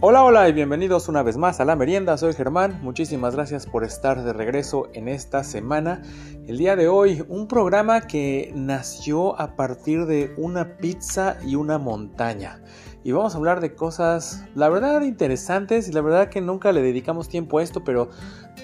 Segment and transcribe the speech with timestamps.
[0.00, 2.16] Hola, hola y bienvenidos una vez más a la merienda.
[2.16, 2.78] Soy Germán.
[2.84, 6.02] Muchísimas gracias por estar de regreso en esta semana.
[6.46, 11.78] El día de hoy, un programa que nació a partir de una pizza y una
[11.78, 12.62] montaña.
[13.02, 16.80] Y vamos a hablar de cosas, la verdad, interesantes y la verdad que nunca le
[16.80, 18.08] dedicamos tiempo a esto, pero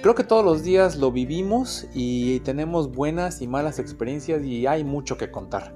[0.03, 4.85] creo que todos los días lo vivimos y tenemos buenas y malas experiencias y hay
[4.85, 5.75] mucho que contar.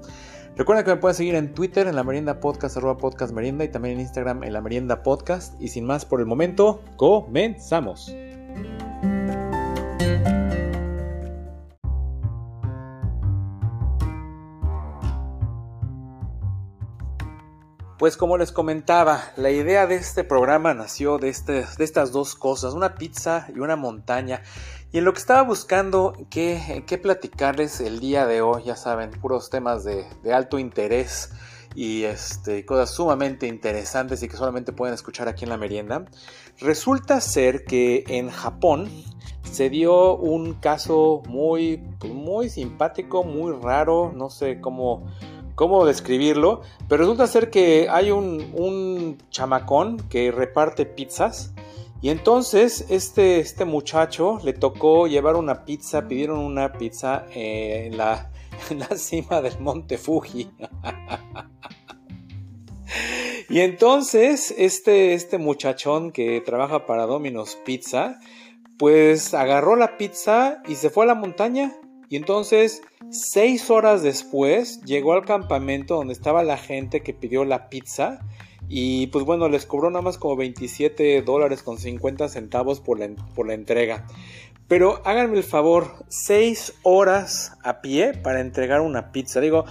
[0.59, 3.93] Recuerda que me puedes seguir en Twitter en la merienda podcast, arroba podcast y también
[3.93, 5.53] en Instagram en la merienda podcast.
[5.61, 8.13] Y sin más por el momento, comenzamos.
[17.97, 22.35] Pues como les comentaba, la idea de este programa nació de, este, de estas dos
[22.35, 24.41] cosas, una pizza y una montaña.
[24.91, 29.51] Y en lo que estaba buscando qué, platicarles el día de hoy, ya saben, puros
[29.51, 31.31] temas de, alto interés
[31.75, 36.05] y este, cosas sumamente interesantes y que solamente pueden escuchar aquí en la merienda.
[36.59, 38.89] Resulta ser que en Japón
[39.43, 45.05] se dio un caso muy, pues, muy simpático, muy raro, no sé cómo,
[45.53, 51.53] cómo describirlo, pero resulta ser que hay un, un chamacón que reparte pizzas
[52.01, 57.97] y entonces este, este muchacho le tocó llevar una pizza, pidieron una pizza eh, en,
[57.97, 58.31] la,
[58.69, 60.49] en, la, cima del monte Fuji.
[63.49, 68.19] y entonces este, este muchachón que trabaja para Domino's Pizza,
[68.77, 71.73] pues agarró la pizza y se fue a la montaña.
[72.11, 77.69] Y entonces, seis horas después, llegó al campamento donde estaba la gente que pidió la
[77.69, 78.21] pizza
[78.69, 83.09] y pues bueno, les cobró nada más como 27 dólares con 50 centavos por la,
[83.35, 84.05] por la entrega.
[84.67, 89.41] Pero háganme el favor, 6 horas a pie para entregar una pizza.
[89.41, 89.65] Digo,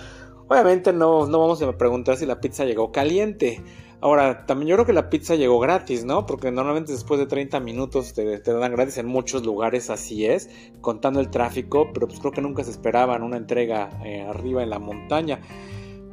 [0.48, 3.62] obviamente no, no vamos a preguntar si la pizza llegó caliente.
[4.00, 6.26] Ahora, también yo creo que la pizza llegó gratis, ¿no?
[6.26, 11.20] Porque normalmente después de 30 minutos te, dan gratis en muchos lugares, así es, contando
[11.20, 14.78] el tráfico, pero pues creo que nunca se esperaban una entrega eh, arriba en la
[14.80, 15.40] montaña.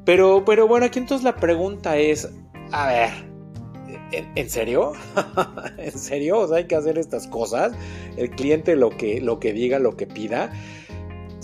[0.03, 2.29] Pero, pero bueno, aquí entonces la pregunta es,
[2.71, 3.09] a ver,
[4.35, 4.93] ¿en, serio?
[5.77, 6.39] ¿En serio?
[6.39, 7.73] O sea, hay que hacer estas cosas.
[8.17, 10.51] El cliente lo que, lo que diga, lo que pida.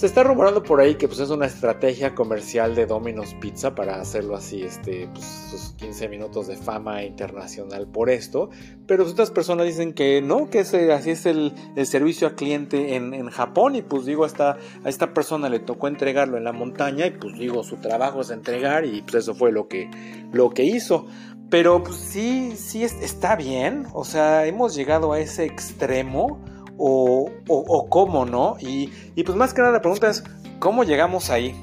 [0.01, 4.01] Se está rumorando por ahí que pues, es una estrategia comercial de Domino's Pizza para
[4.01, 8.49] hacerlo así, este, pues, sus 15 minutos de fama internacional por esto.
[8.87, 11.53] Pero otras personas dicen que no, que así es el,
[11.85, 13.75] servicio a cliente en, Japón.
[13.75, 17.05] Y pues digo, a esta, a esta persona le tocó entregarlo en la montaña.
[17.05, 18.85] Y pues digo, su trabajo es entregar.
[18.85, 19.87] Y pues eso fue lo que,
[20.33, 21.05] lo que hizo.
[21.51, 23.85] Pero pues sí, sí está bien.
[23.93, 26.43] O sea, hemos llegado a ese extremo
[26.77, 28.57] o, cómo, ¿no?
[28.59, 28.89] Y,
[29.23, 30.23] pues más que nada la pregunta es,
[30.59, 31.55] ¿cómo llegamos ahí?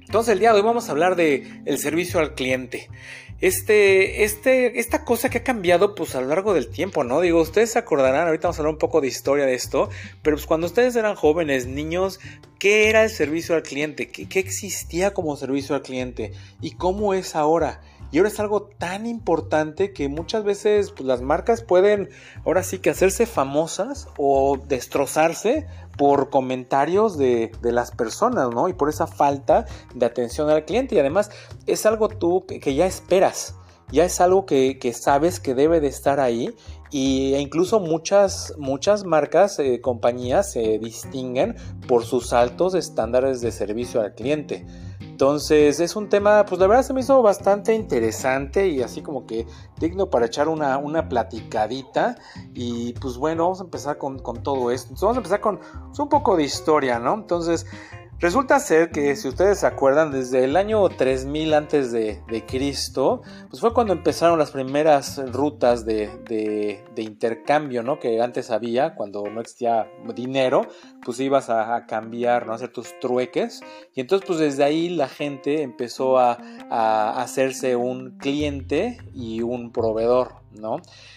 [0.00, 2.88] Entonces el día de hoy vamos a hablar de el servicio al cliente.
[3.40, 7.20] Este, este, esta cosa que ha cambiado pues a lo largo del tiempo, ¿no?
[7.20, 9.90] Digo, ustedes se acordarán, ahorita vamos a hablar un poco de historia de esto,
[10.22, 12.18] pero pues cuando ustedes eran jóvenes, niños,
[12.58, 14.08] ¿qué era el servicio al cliente?
[14.08, 16.32] ¿Qué, qué existía como servicio al cliente?
[16.60, 17.80] ¿Y cómo es ahora?
[18.10, 22.08] Y ahora es algo tan importante que muchas veces pues, las marcas pueden
[22.44, 25.66] ahora sí que hacerse famosas o destrozarse
[25.98, 28.68] por comentarios de, las personas, ¿no?
[28.68, 30.94] Y por esa falta de atención al cliente.
[30.94, 31.30] Y además
[31.66, 33.54] es algo tú que, ya esperas.
[33.90, 36.54] Ya es algo que, sabes que debe de estar ahí
[36.90, 43.50] y, e incluso muchas, muchas marcas, eh, compañías se distinguen por sus altos estándares de
[43.50, 44.66] servicio al cliente.
[45.18, 49.26] Entonces es un tema, pues la verdad se me hizo bastante interesante y así como
[49.26, 49.48] que
[49.80, 52.14] digno para echar una, una platicadita.
[52.54, 54.90] Y pues bueno, vamos a empezar con, con todo esto.
[54.90, 57.14] Entonces, vamos a empezar con pues, un poco de historia, ¿no?
[57.14, 57.66] Entonces,
[58.20, 63.60] Resulta ser que, si ustedes se acuerdan, desde el año 3000 antes de, Cristo, pues
[63.60, 68.00] fue cuando empezaron las primeras rutas de, intercambio, ¿no?
[68.00, 70.66] Que antes había, cuando no existía dinero,
[71.04, 72.52] pues ibas a, cambiar, ¿no?
[72.52, 73.60] A hacer tus trueques.
[73.94, 76.38] Y entonces, pues desde ahí la gente empezó a,
[76.70, 80.34] a hacerse un cliente y un proveedor,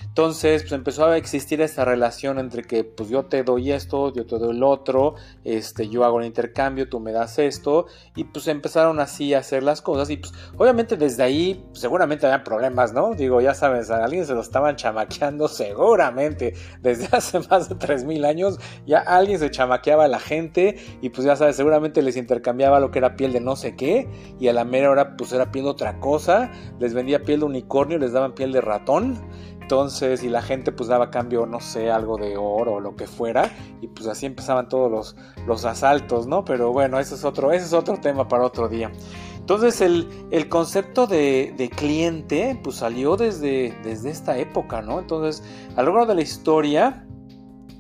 [0.04, 4.26] Entonces, pues empezó a existir esta relación entre que, pues yo te doy esto, yo
[4.26, 8.48] te doy el otro, este, yo hago el intercambio, tú me das esto, y pues
[8.48, 13.14] empezaron así a hacer las cosas, y pues obviamente desde ahí seguramente había problemas, ¿no?
[13.16, 18.26] Digo, ya sabes, a alguien se lo estaban chamaqueando seguramente, desde hace más de 3.000
[18.26, 22.80] años, ya alguien se chamaqueaba a la gente, y pues ya sabes, seguramente les intercambiaba
[22.80, 24.08] lo que era piel de no sé qué,
[24.40, 27.46] y a la mera hora pues era piel de otra cosa, les vendía piel de
[27.46, 29.31] unicornio, les daban piel de ratón,
[29.72, 33.08] entonces, y la gente pues daba cambio, no sé, algo de oro o lo que
[33.08, 33.50] fuera.
[33.80, 35.16] Y pues así empezaban todos los,
[35.48, 36.44] los asaltos, ¿no?
[36.44, 38.92] Pero bueno, ese es otro, ese es otro tema para otro día.
[39.38, 45.00] Entonces el, concepto de, cliente pues salió desde, desde esta época, ¿no?
[45.00, 45.42] Entonces
[45.78, 47.08] a lo largo de la historia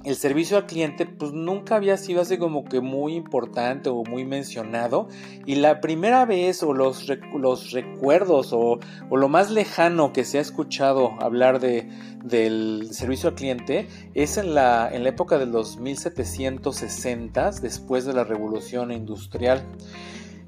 [0.03, 4.25] el servicio al cliente pues nunca había sido así como que muy importante o muy
[4.25, 5.07] mencionado
[5.45, 7.07] y la primera vez o los,
[7.37, 8.79] los recuerdos o,
[9.11, 11.87] lo más lejano que se ha escuchado hablar de,
[12.23, 18.13] del servicio al cliente es en la, en la época de los 1760 después de
[18.13, 19.63] la revolución industrial.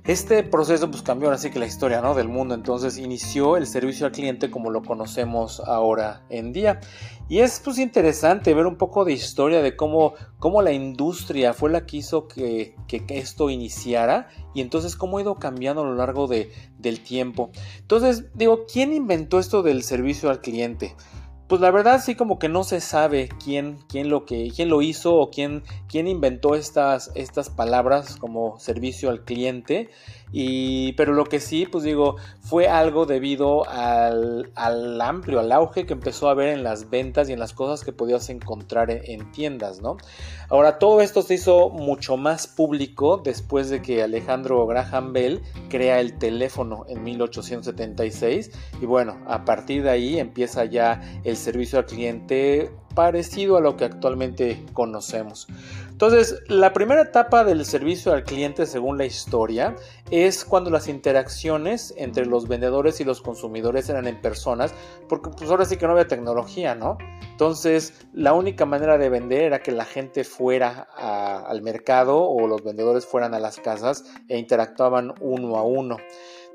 [0.05, 2.13] Este proceso pues cambió así que la historia ¿no?
[2.13, 6.81] del mundo, entonces inició el servicio al cliente como lo conocemos ahora en día.
[7.29, 11.69] Y es pues interesante ver un poco de historia de cómo, cómo la industria fue
[11.69, 15.95] la que hizo que, que, esto iniciara y entonces cómo ha ido cambiando a lo
[15.95, 17.51] largo de, del tiempo.
[17.79, 20.97] Entonces digo, ¿quién inventó esto del servicio al cliente?
[21.53, 24.81] Pues la verdad sí como que no se sabe quién, quién, lo, que, quién lo
[24.81, 29.91] hizo o quién, quién inventó estas, estas palabras como servicio al cliente.
[30.35, 34.51] Y, pero lo que sí, pues digo, fue algo debido al,
[34.99, 37.93] amplio, al auge que empezó a haber en las ventas y en las cosas que
[37.93, 39.97] podías encontrar en, tiendas, ¿no?
[40.49, 45.99] Ahora, todo esto se hizo mucho más público después de que Alejandro Graham Bell crea
[45.99, 48.49] el teléfono en 1876.
[48.81, 53.77] Y bueno, a partir de ahí empieza ya el servicio al cliente parecido a lo
[53.77, 55.47] que actualmente conocemos.
[55.89, 59.75] Entonces, la primera etapa del servicio al cliente, según la historia,
[60.11, 64.73] es cuando las interacciones entre los vendedores y los consumidores eran en personas,
[65.07, 66.97] porque pues ahora sí que no había tecnología, ¿no?
[67.31, 72.63] Entonces, la única manera de vender era que la gente fuera al mercado o los
[72.63, 75.97] vendedores fueran a las casas e interactuaban uno a uno.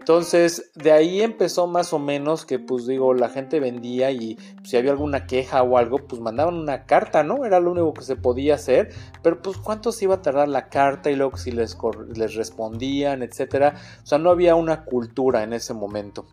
[0.08, 4.78] Entonces, de ahí empezó más o menos que, pues digo, la gente vendía y si
[4.78, 7.44] había alguna queja o algo, pues mandaban una carta, ¿no?
[7.44, 8.88] Era lo único que se podía hacer,
[9.22, 11.76] pero pues cuánto se iba a tardar la carta y luego si les,
[12.16, 13.74] les respondían, etcétera.
[14.02, 16.24] O sea, no había una cultura en ese momento.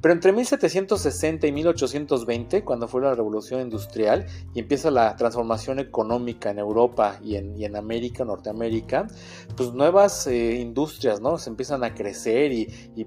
[0.00, 6.50] Pero entre 1760 y 1820, cuando fue la revolución industrial y empieza la transformación económica
[6.50, 9.08] en Europa y en, y en América, Norteamérica,
[9.56, 11.36] pues nuevas eh, industrias, ¿no?
[11.38, 13.04] Se empiezan a crecer y, y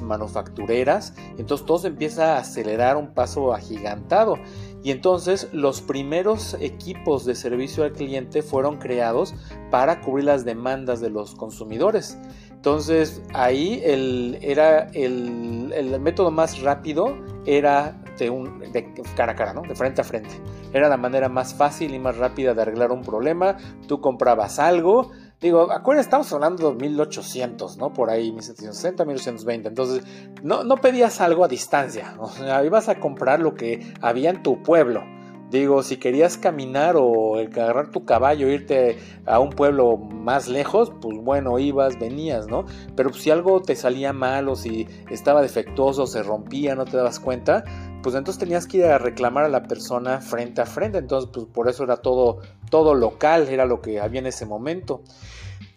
[0.00, 4.38] manufactureras, entonces todo se empieza a acelerar un paso agigantado.
[4.82, 9.34] Y entonces los primeros equipos de servicio al cliente fueron creados
[9.70, 12.16] para cubrir las demandas de los consumidores.
[12.52, 17.16] Entonces ahí el, era el, el método más rápido
[17.46, 19.62] era de, un, de cara a cara, ¿no?
[19.62, 20.30] de frente a frente.
[20.72, 23.56] Era la manera más fácil y más rápida de arreglar un problema.
[23.86, 27.92] Tú comprabas algo, Digo, acuérdense, estamos hablando de 1800, ¿no?
[27.92, 29.68] Por ahí, 1760, 1820.
[29.68, 30.04] Entonces,
[30.42, 32.14] no, no pedías algo a distancia.
[32.18, 35.04] O sea, ibas a comprar lo que había en tu pueblo.
[35.50, 41.18] Digo, si querías caminar o agarrar tu caballo, irte a un pueblo más lejos, pues
[41.18, 42.64] bueno, ibas, venías, ¿no?
[42.96, 47.20] Pero si algo te salía mal o si estaba defectuoso, se rompía, no te dabas
[47.20, 47.62] cuenta,
[48.02, 50.98] pues entonces tenías que ir a reclamar a la persona frente a frente.
[50.98, 52.40] Entonces, pues por eso era todo,
[52.70, 55.02] todo local, era lo que había en ese momento.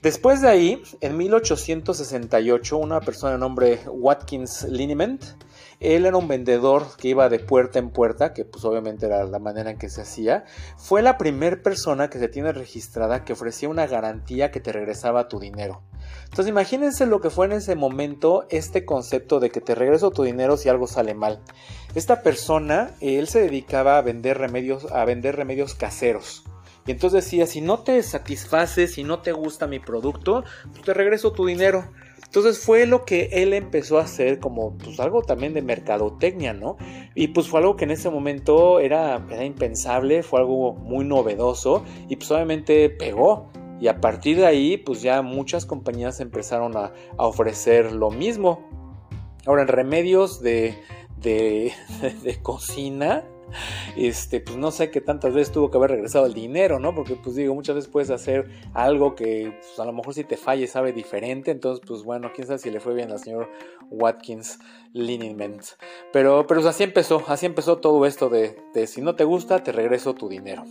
[0.02, 5.22] Después de ahí, en 1868, una persona de nombre Watkins Liniment,
[5.82, 9.40] él era un vendedor que iba de puerta en puerta, que pues obviamente era la
[9.40, 10.46] manera en que se hacía.
[10.78, 15.28] Fue la primera persona que se tiene registrada que ofrecía una garantía que te regresaba
[15.28, 15.82] tu dinero.
[16.26, 20.24] Entonces imagínense lo que fue en ese momento este concepto de que te regreso tu
[20.24, 21.42] dinero si algo sale mal.
[21.96, 26.44] Esta persona, él se dedicaba a vender remedios, a vender remedios caseros.
[26.92, 31.32] Entonces decía, si no te satisface, si no te gusta mi producto, pues te regreso
[31.32, 31.86] tu dinero.
[32.30, 36.78] Entonces fue lo que él empezó a hacer como pues algo también de mercadotecnia, ¿no?
[37.16, 41.84] Y pues fue algo que en ese momento era, era impensable, fue algo muy novedoso
[42.08, 43.50] y pues obviamente pegó.
[43.82, 48.70] Y a partir de ahí pues ya muchas compañías empezaron a, a ofrecer lo mismo.
[49.48, 50.78] Ahora en remedios de,
[51.18, 51.74] de,
[52.24, 53.24] de cocina,
[53.96, 56.94] este, pues no sé qué tantas veces tuvo que haber regresado el dinero, ¿no?
[56.94, 60.38] Porque pues digo, muchas veces puedes hacer algo que pues, a lo mejor si te
[60.38, 63.50] falle sabe diferente, entonces pues bueno, quién sabe si le fue bien al señor
[63.90, 64.60] Watkins
[64.94, 65.64] Liniment.
[66.12, 69.72] Pero, pero así empezó, así empezó todo esto de, de si no te gusta, te
[69.72, 70.64] regreso tu dinero.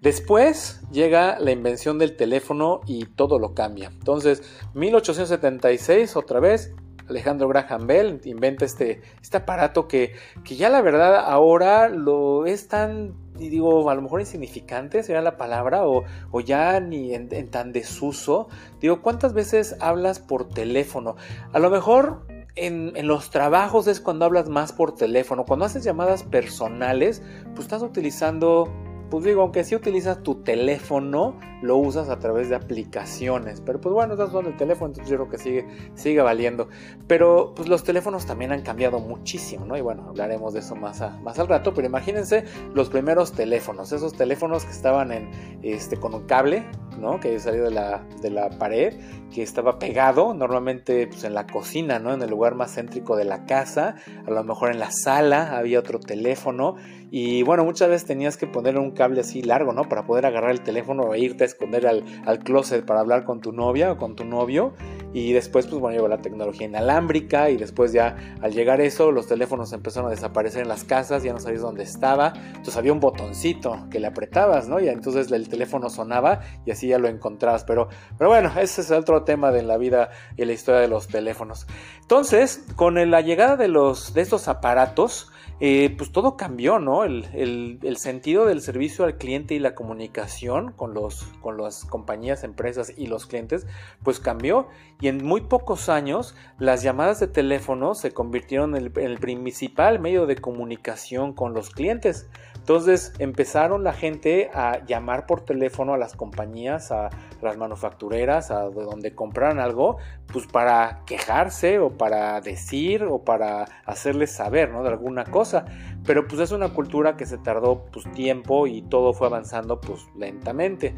[0.00, 3.88] Después llega la invención del teléfono y todo lo cambia.
[3.88, 4.42] Entonces,
[4.74, 6.74] 1876 otra vez
[7.08, 12.68] Alejandro Graham Bell inventa este, este aparato que, que ya la verdad ahora lo es
[12.68, 17.72] tan digo, a lo mejor insignificante sería la palabra, o, o ya ni en, tan
[17.72, 18.48] desuso.
[18.80, 21.16] Digo, ¿cuántas veces hablas por teléfono?
[21.52, 25.44] A lo mejor en, en, los trabajos es cuando hablas más por teléfono.
[25.44, 27.22] Cuando haces llamadas personales,
[27.54, 28.72] pues estás utilizando
[29.10, 33.60] pues digo, aunque sí utilizas tu teléfono, lo usas a través de aplicaciones.
[33.60, 36.68] Pero pues bueno, estás usando el teléfono, entonces yo creo que sigue, sigue valiendo.
[37.06, 39.76] Pero pues los teléfonos también han cambiado muchísimo, ¿no?
[39.76, 41.74] Y bueno, hablaremos de eso más, más al rato.
[41.74, 42.44] Pero imagínense
[42.74, 45.30] los primeros teléfonos, esos teléfonos que estaban en,
[45.62, 46.64] este, con un cable,
[46.98, 47.20] ¿no?
[47.20, 48.94] Que salió de la, de la pared,
[49.32, 52.12] que estaba pegado, normalmente pues, en la cocina, ¿no?
[52.14, 53.96] En el lugar más céntrico de la casa,
[54.26, 56.76] a lo mejor en la sala había otro teléfono
[57.10, 59.88] y bueno, muchas veces tenías que poner un cable así largo, ¿no?
[59.88, 63.40] Para poder agarrar el teléfono e irte a esconder al, al closet para hablar con
[63.40, 64.74] tu novia o con tu novio.
[65.12, 69.26] Y después, pues bueno, llegó la tecnología inalámbrica y después ya al llegar eso, los
[69.26, 72.34] teléfonos empezaron a desaparecer en las casas, ya no sabías dónde estaba.
[72.48, 74.78] Entonces había un botoncito que le apretabas, ¿no?
[74.78, 77.64] Y entonces el teléfono sonaba y así ya lo encontrabas.
[77.64, 81.08] Pero, pero bueno, ese es otro tema de la vida y la historia de los
[81.08, 81.66] teléfonos.
[82.02, 87.04] Entonces, con la llegada de, los, de estos aparatos, eh, pues todo cambió, ¿no?
[87.04, 92.92] El, sentido del servicio al cliente y la comunicación con, los, con las compañías, empresas
[92.96, 93.66] y los clientes,
[94.02, 94.68] pues cambió.
[95.00, 100.26] Y en muy pocos años, las llamadas de teléfono se convirtieron en el principal medio
[100.26, 102.28] de comunicación con los clientes.
[102.66, 108.62] Entonces empezaron la gente a llamar por teléfono a las compañías, a las manufactureras, a
[108.62, 109.98] donde compraran algo,
[110.32, 114.82] pues para quejarse o para decir o para hacerles saber, ¿no?
[114.82, 115.64] De alguna cosa.
[116.06, 120.06] Pero pues es una cultura que se tardó pues tiempo y todo fue avanzando pues
[120.16, 120.94] lentamente.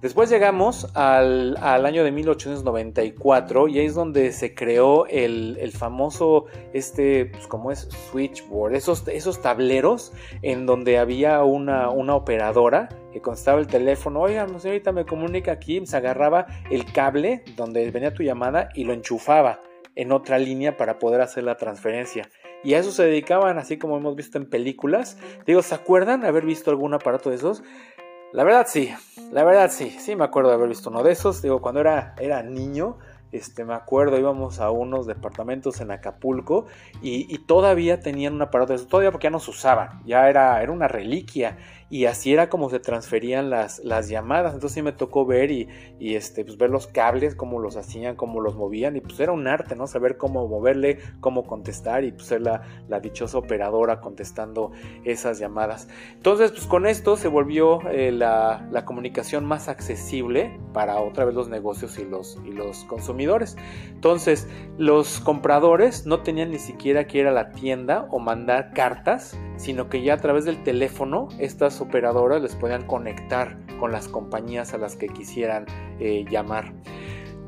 [0.00, 7.26] Después llegamos al, año de 1894 y ahí es donde se creó el, famoso, este,
[7.26, 13.20] pues como es switchboard, esos, esos tableros en donde había había una, una operadora que
[13.20, 18.22] constaba el teléfono, oiga, señorita, me comunica aquí, se agarraba el cable donde venía tu
[18.22, 19.60] llamada y lo enchufaba
[19.94, 22.30] en otra línea para poder hacer la transferencia.
[22.64, 25.18] Y a eso se dedicaban, así como hemos visto en películas.
[25.46, 27.62] Digo, ¿se acuerdan haber visto algún aparato de esos?
[28.32, 28.90] La verdad sí,
[29.30, 31.42] la verdad sí, sí me acuerdo de haber visto uno de esos.
[31.42, 32.98] Digo, cuando era, era niño,
[33.32, 36.66] este, me acuerdo, íbamos a unos departamentos en Acapulco
[37.00, 40.62] y, todavía tenían un aparato de eso, todavía porque ya no se usaban, ya era,
[40.62, 41.56] era una reliquia
[41.92, 44.54] y así era como se transferían las, las llamadas.
[44.54, 45.68] Entonces sí me tocó ver y,
[46.00, 48.96] este, pues ver los cables, cómo los hacían, cómo los movían.
[48.96, 49.86] Y pues era un arte, ¿no?
[49.86, 52.62] Saber cómo moverle, cómo contestar y pues ser la,
[53.02, 54.72] dichosa operadora contestando
[55.04, 55.86] esas llamadas.
[56.14, 61.50] Entonces, pues con esto se volvió eh, la, comunicación más accesible para otra vez los
[61.50, 63.58] negocios y los, y los consumidores.
[63.90, 69.38] Entonces, los compradores no tenían ni siquiera que ir a la tienda o mandar cartas,
[69.56, 74.74] sino que ya a través del teléfono estas operadoras les podían conectar con las compañías
[74.74, 75.66] a las que quisieran
[75.98, 76.72] eh, llamar.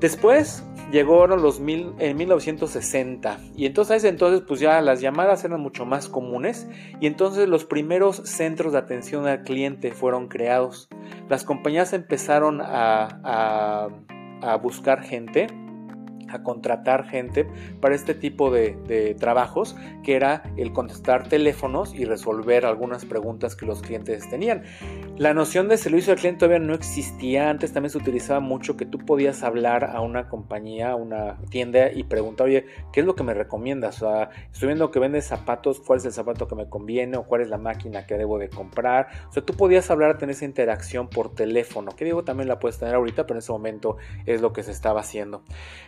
[0.00, 5.87] Después llegaron los mil, en 1960 y entonces entonces pues ya las llamadas eran mucho
[5.87, 6.68] más comunes
[7.00, 10.88] y entonces los primeros centros de atención al cliente fueron creados.
[11.28, 13.88] Las compañías empezaron a,
[14.42, 15.46] a buscar gente
[16.34, 17.46] a contratar gente
[17.80, 23.66] para este tipo de, trabajos, que era el contestar teléfonos y resolver algunas preguntas que
[23.66, 24.64] los clientes tenían.
[25.16, 28.86] La noción de servicio al cliente todavía no existía, antes también se utilizaba mucho que
[28.86, 33.14] tú podías hablar a una compañía, a una tienda y preguntar, oye, ¿qué es lo
[33.14, 34.02] que me recomiendas?
[34.02, 37.16] O sea, estoy viendo que vendes zapatos, ¿cuál es el zapato que me conviene?
[37.16, 39.08] ¿O cuál es la máquina que debo de comprar?
[39.28, 42.78] O sea, tú podías hablar, tener esa interacción por teléfono, que digo, también la puedes
[42.78, 45.42] tener ahorita, pero en ese momento es lo que se estaba haciendo.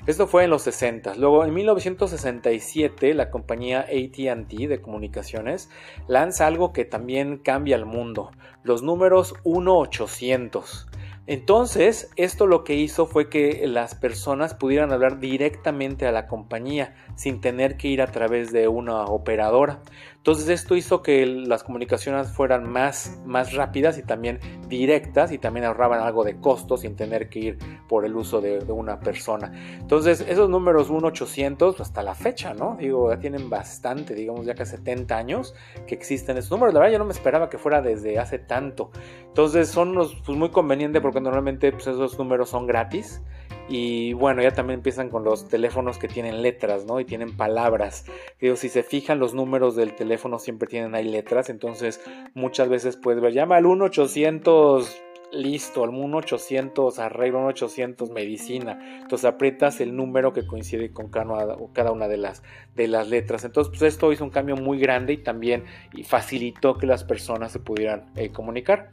[0.06, 1.14] Esto fue en los 60.
[1.16, 5.70] Luego, en 1967, la compañía ATT de comunicaciones
[6.08, 8.30] lanza algo que también cambia el mundo,
[8.62, 10.86] los números 1-800.
[11.28, 16.94] Entonces, esto lo que hizo fue que las personas pudieran hablar directamente a la compañía
[17.16, 19.80] sin tener que ir a través de una operadora.
[20.26, 25.66] Entonces esto hizo que las comunicaciones fueran más, más rápidas y también directas y también
[25.66, 29.52] ahorraban algo de costos sin tener que ir por el uso de, una persona.
[29.78, 32.76] Entonces esos números 1-800 hasta la fecha, ¿no?
[32.76, 35.54] Digo, ya tienen bastante, digamos ya que 70 años
[35.87, 36.75] que existen esos números.
[36.75, 38.90] La verdad yo no me esperaba que fuera desde hace tanto.
[39.28, 43.23] Entonces son pues, muy convenientes porque normalmente pues, esos números son gratis.
[43.68, 47.00] Y bueno, ya también empiezan con los teléfonos que tienen letras, ¿no?
[47.00, 48.04] Y tienen palabras.
[48.40, 52.00] Digo, si se fijan los números del teléfono siempre tienen ahí letras, entonces
[52.35, 55.02] muchas veces puedes ver, llama al 1 800
[55.33, 59.00] listo, al 1800 arreglo, 1800 medicina.
[59.02, 62.42] Entonces aprietas el número que coincide con cada una de las,
[62.75, 63.45] de las letras.
[63.45, 65.64] Entonces, pues esto hizo un cambio muy grande y también
[66.04, 68.90] facilitó que las personas se pudieran eh, comunicar.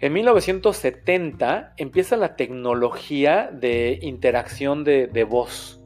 [0.00, 5.80] En 1970 empieza la tecnología de interacción de, de voz.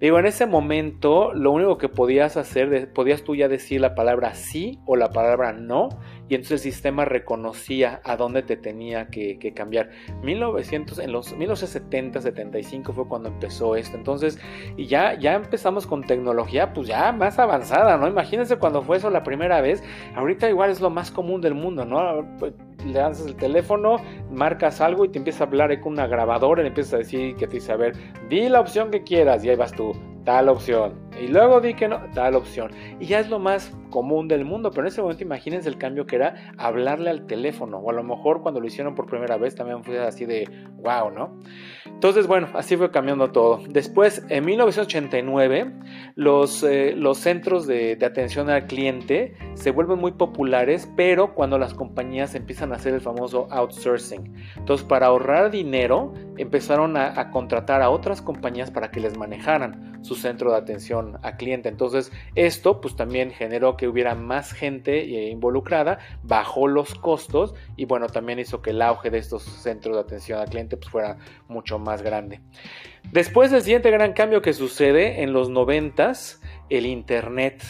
[0.00, 4.34] Digo, en ese momento lo único que podías hacer, podías tú ya decir la palabra
[4.34, 5.90] sí o la palabra no
[6.30, 9.90] y entonces el sistema reconocía a dónde te tenía que, cambiar.
[10.22, 13.96] 1900, en los 1970, 75 fue cuando empezó esto.
[13.96, 14.38] Entonces,
[14.76, 18.06] y ya, ya empezamos con tecnología, pues ya más avanzada, ¿no?
[18.06, 19.82] Imagínense cuando fue eso la primera vez.
[20.14, 22.24] Ahorita igual es lo más común del mundo, ¿no?
[22.38, 22.54] Pues,
[22.86, 23.96] le lanzas el teléfono,
[24.30, 27.34] marcas algo y te empieza a hablar con una grabadora y le empiezas a decir
[27.34, 27.96] que te dice, a ver,
[28.28, 29.92] di la opción que quieras y ahí vas tú,
[30.24, 32.70] tal opción y luego di que no, tal opción.
[32.98, 36.06] Y ya es lo más común del mundo, pero en ese momento imagínense el cambio
[36.06, 39.54] que era hablarle al teléfono, o a lo mejor cuando lo hicieron por primera vez
[39.54, 41.38] también fue así de wow, ¿no?
[41.86, 43.60] Entonces, bueno, así fue cambiando todo.
[43.68, 45.72] Después, en 1989,
[46.14, 51.74] los, eh, los centros de, atención al cliente se vuelven muy populares, pero cuando las
[51.74, 54.34] compañías empiezan a hacer el famoso outsourcing.
[54.56, 59.98] Entonces, para ahorrar dinero, empezaron a, a contratar a otras compañías para que les manejaran
[60.02, 61.68] su centro de atención a cliente.
[61.68, 67.84] Entonces, esto pues también generó que hubiera más gente eh, involucrada, bajó los costos y
[67.84, 71.18] bueno, también hizo que el auge de estos centros de atención al cliente pues fuera
[71.48, 72.40] mucho más grande.
[73.12, 75.90] Después del siguiente gran cambio que sucede en los 90
[76.70, 77.62] el internet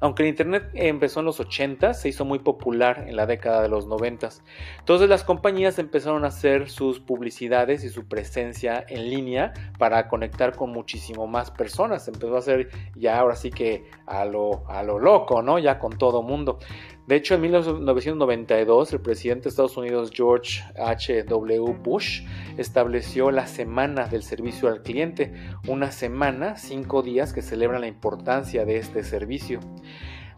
[0.00, 3.68] aunque el Internet empezó en los 80, se hizo muy popular en la década de
[3.68, 4.30] los 90.
[4.78, 10.56] Entonces las compañías empezaron a hacer sus publicidades y su presencia en línea para conectar
[10.56, 12.08] con muchísimo más personas.
[12.08, 15.58] Empezó a hacer ya ahora sí que a lo, a lo loco, ¿no?
[15.58, 16.58] Ya con todo mundo.
[17.10, 21.74] De hecho, en 1992, el presidente de Estados Unidos, George H.W.
[21.82, 22.22] Bush,
[22.56, 25.34] estableció la Semana del Servicio al Cliente,
[25.66, 29.58] una semana, cinco días que celebran la importancia de este servicio.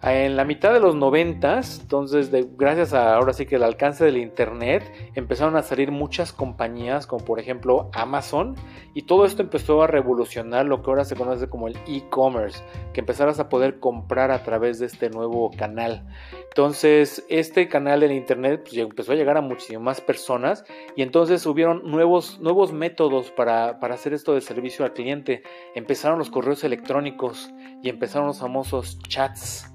[0.05, 4.17] En la mitad de los noventas, entonces gracias a ahora sí que el alcance del
[4.17, 4.83] internet,
[5.15, 8.57] empezaron a salir muchas compañías como por ejemplo Amazon
[8.95, 12.99] y todo esto empezó a revolucionar lo que ahora se conoce como el e-commerce, que
[12.99, 16.05] empezaras a poder comprar a través de este nuevo canal.
[16.49, 20.65] Entonces este canal del internet pues, empezó a llegar a muchísimas personas
[20.97, 25.45] y entonces hubieron nuevos, nuevos métodos para, para hacer esto de servicio al cliente.
[25.77, 27.53] Empezaron los correos electrónicos
[27.85, 29.72] y empezaron los famosos chats.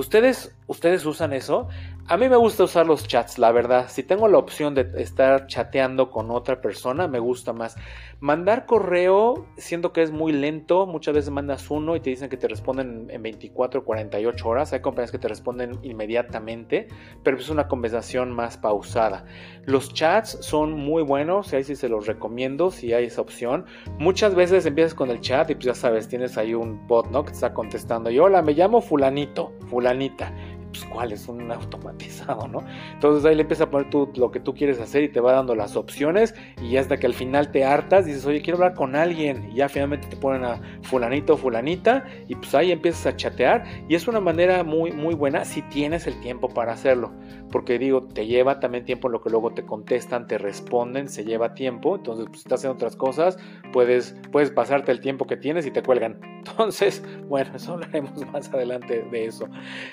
[0.00, 1.66] ¿Ustedes, ¿Ustedes usan eso?
[2.06, 3.86] A mí me gusta usar los chats, la verdad.
[3.88, 7.76] Si tengo la opción de estar chateando con otra persona, me gusta más.
[8.20, 10.86] Mandar correo, siento que es muy lento.
[10.86, 14.72] Muchas veces mandas uno y te dicen que te responden en 24 o 48 horas.
[14.72, 16.86] Hay compañías que te responden inmediatamente,
[17.24, 19.24] pero es una conversación más pausada.
[19.64, 23.66] Los chats son muy buenos ahí sí se los recomiendo si hay esa opción.
[23.98, 27.24] Muchas veces empiezas con el chat y pues ya sabes, tienes ahí un bot, ¿no?
[27.24, 30.32] Que te está contestando y hola, me llamo fulanito, fulanita
[30.70, 32.64] pues cuál es un automatizado, ¿no?
[32.92, 35.32] Entonces ahí le empieza a poner tú lo que tú quieres hacer y te va
[35.32, 38.96] dando las opciones y hasta que al final te hartas, dices, oye, quiero hablar con
[38.96, 43.16] alguien y ya finalmente te ponen a fulanito o fulanita y pues ahí empiezas a
[43.16, 47.12] chatear y es una manera muy, muy buena si tienes el tiempo para hacerlo,
[47.50, 51.54] porque digo, te lleva también tiempo lo que luego te contestan, te responden, se lleva
[51.54, 53.38] tiempo, entonces pues si estás haciendo otras cosas,
[53.72, 56.20] puedes, puedes pasarte el tiempo que tienes y te cuelgan.
[56.40, 59.48] Entonces, bueno, eso hablaremos más adelante de eso.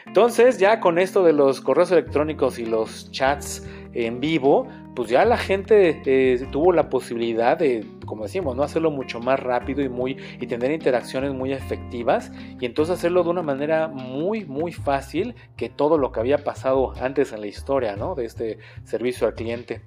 [0.05, 4.67] Entonces, ya con esto de los correos electrónicos y los chats en vivo,
[4.97, 8.63] pues ya la gente eh, tuvo la posibilidad de, como decimos, ¿no?
[8.63, 13.29] hacerlo mucho más rápido y muy y tener interacciones muy efectivas y entonces hacerlo de
[13.29, 17.95] una manera muy muy fácil que todo lo que había pasado antes en la historia,
[17.95, 18.15] ¿no?
[18.15, 19.83] de este servicio al cliente.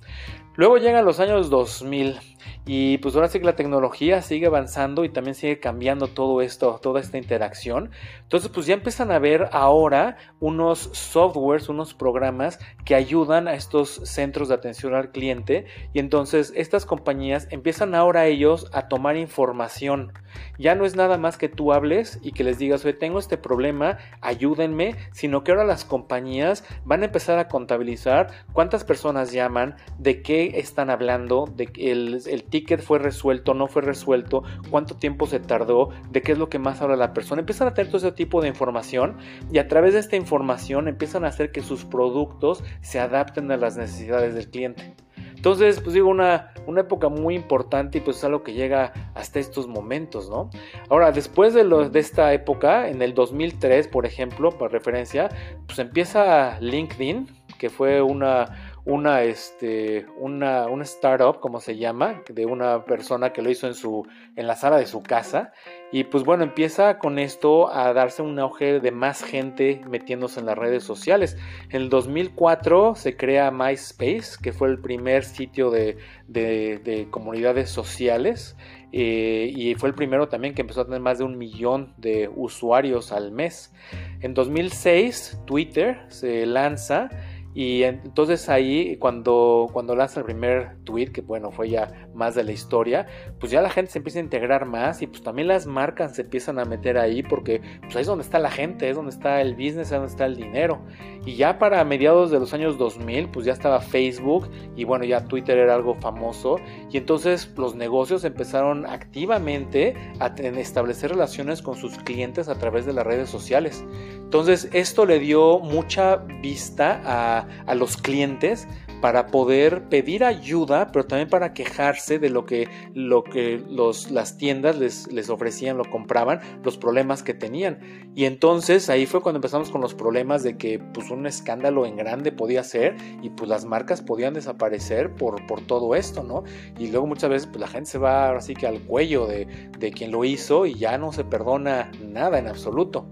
[0.56, 2.18] Luego llegan los años 2000
[2.66, 6.78] y pues ahora sí que la tecnología sigue avanzando y también sigue cambiando todo esto,
[6.82, 7.90] toda esta interacción.
[8.22, 14.02] Entonces pues ya empiezan a ver ahora unos softwares, unos programas que ayudan a estos
[14.04, 20.12] centros de atención cliente y entonces estas compañías empiezan ahora ellos a tomar información.
[20.58, 23.38] Ya no es nada más que tú hables y que les digas, oye, tengo este
[23.38, 29.76] problema, ayúdenme, sino que ahora las compañías van a empezar a contabilizar cuántas personas llaman,
[29.98, 34.96] de qué están hablando, de que el, el ticket fue resuelto, no fue resuelto, cuánto
[34.96, 37.40] tiempo se tardó, de qué es lo que más habla la persona.
[37.40, 39.16] Empiezan a tener todo ese tipo de información
[39.52, 43.56] y a través de esta información empiezan a hacer que sus productos se adapten a
[43.56, 44.89] las necesidades del cliente.
[45.34, 49.38] Entonces, pues digo, una, una época muy importante y pues es algo que llega hasta
[49.38, 50.50] estos momentos, ¿no?
[50.90, 55.30] Ahora, después de, lo, de esta época, en el 2003, por ejemplo, por referencia,
[55.66, 57.26] pues empieza LinkedIn,
[57.58, 63.48] que fue una, una, este, una, startup, como se llama, de una persona que lo
[63.48, 65.52] hizo en, su, en la sala de su casa.
[65.92, 70.46] Y pues bueno, empieza con esto a darse un auge de más gente metiéndose en
[70.46, 71.36] las redes sociales.
[71.68, 78.56] En el 2004 se crea MySpace, que fue el primer sitio de, de, comunidades sociales.
[78.92, 82.28] Eh, y fue el primero también que empezó a tener más de un millón de
[82.34, 83.72] usuarios al mes.
[84.20, 87.08] En 2006 Twitter se lanza
[87.52, 92.44] Y entonces ahí, cuando, cuando lanza el primer tweet, que bueno, fue ya más de
[92.44, 93.06] la historia,
[93.40, 96.22] pues ya la gente se empieza a integrar más y pues también las marcas se
[96.22, 99.40] empiezan a meter ahí porque pues ahí es donde está la gente, es donde está
[99.40, 100.82] el business, es donde está el dinero.
[101.26, 105.24] Y ya para mediados de los años 2000, pues ya estaba Facebook y bueno, ya
[105.26, 106.56] Twitter era algo famoso.
[106.90, 112.94] Y entonces los negocios empezaron activamente a establecer relaciones con sus clientes a través de
[112.94, 113.84] las redes sociales.
[114.14, 118.66] Entonces esto le dio mucha vista a, a los clientes
[119.00, 124.36] para poder pedir ayuda, pero también para quejarse de lo que, lo que los, las
[124.36, 127.78] tiendas les, les ofrecían, lo compraban, los problemas que tenían.
[128.14, 131.96] Y entonces ahí fue cuando empezamos con los problemas de que pues un escándalo en
[131.96, 136.44] grande podía ser y pues las marcas podían desaparecer por, por todo esto, ¿no?
[136.78, 139.46] Y luego muchas veces pues la gente se va así que al cuello de,
[139.78, 143.06] de quien lo hizo y ya no se perdona nada en absoluto.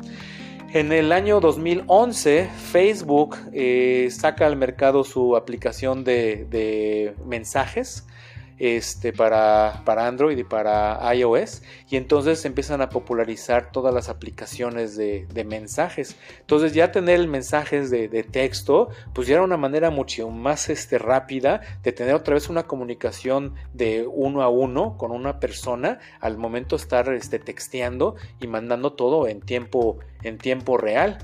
[0.71, 8.07] En el año 2011, Facebook eh, saca al mercado su aplicación de, de mensajes
[8.59, 14.97] este, para, para Android y para iOS y entonces empiezan a popularizar todas las aplicaciones
[14.97, 16.17] de, mensajes.
[16.41, 20.99] Entonces ya tener mensajes de, de, texto pues ya era una manera mucho más este,
[20.99, 26.37] rápida de tener otra vez una comunicación de uno a uno con una persona al
[26.37, 31.19] momento de estar este, texteando y mandando todo en tiempo, en tiempo real.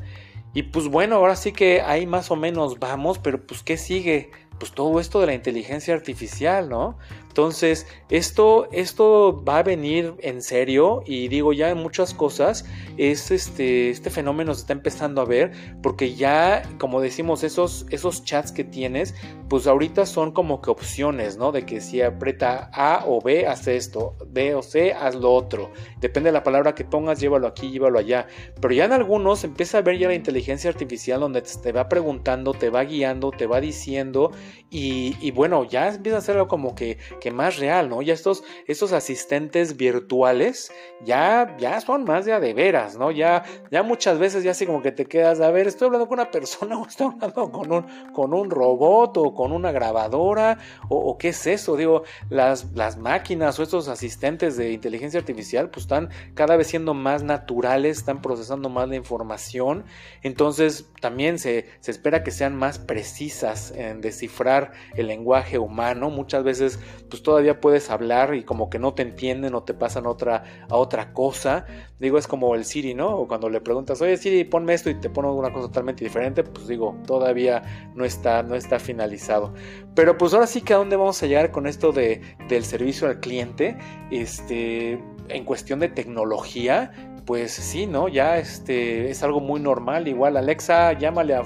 [0.53, 4.31] Y pues bueno, ahora sí que ahí más o menos vamos, pero pues ¿qué sigue?
[4.59, 6.97] Pues todo esto de la inteligencia artificial, ¿no?
[7.35, 12.65] Entonces, esto, esto va a venir en serio y digo ya en muchas cosas,
[12.97, 15.51] es este, este fenómeno se está empezando a ver
[15.83, 19.17] porque ya, como decimos, esos, esos chats que tienes,
[19.49, 21.51] pues ahorita son como que opciones, ¿no?
[21.51, 25.73] De que si aprieta A o B, haz esto, B o C, haz lo otro.
[25.99, 28.29] Depende de la palabra que pongas, llévalo aquí, llévalo allá.
[28.61, 32.55] Pero ya en algunos empieza a ver ya la inteligencia artificial donde te va preguntando,
[32.55, 34.31] te va guiando, te va diciendo
[34.71, 38.03] y, bueno, ya empieza a hacerlo como que que más real, ¿no?
[38.03, 40.71] Ya estos, estos asistentes virtuales
[41.07, 43.11] ya, ya son más de a de veras, ¿no?
[43.11, 46.19] Ya, ya muchas veces ya así como que te quedas, a ver, estoy hablando con
[46.19, 50.59] una persona o estoy hablando con un, con un robot o con una grabadora
[50.91, 55.85] o, qué es eso, digo, las, las máquinas o estos asistentes de inteligencia artificial pues
[55.85, 59.87] están cada vez siendo más naturales, están procesando más la información,
[60.23, 66.45] entonces también se, se espera que sean más precisas en descifrar el lenguaje humano, muchas
[66.45, 66.79] veces
[67.15, 70.75] pues todavía puedes hablar y como que no te entienden o te pasan otra, a
[70.75, 71.65] otra cosa.
[72.01, 73.17] Digo, es como el Siri, ¿no?
[73.17, 76.43] O cuando le preguntas, oye Siri, ponme esto y te pone una cosa totalmente diferente,
[76.43, 79.55] pues digo, todavía no está, no está finalizado.
[79.95, 83.07] Pero pues ahora sí que a dónde vamos a llegar con esto de, del servicio
[83.07, 83.79] al cliente,
[84.11, 86.91] este, en cuestión de tecnología,
[87.27, 88.09] pues sí, ¿no?
[88.09, 90.09] Ya este es algo muy normal.
[90.09, 91.43] Igual, Alexa, llámale a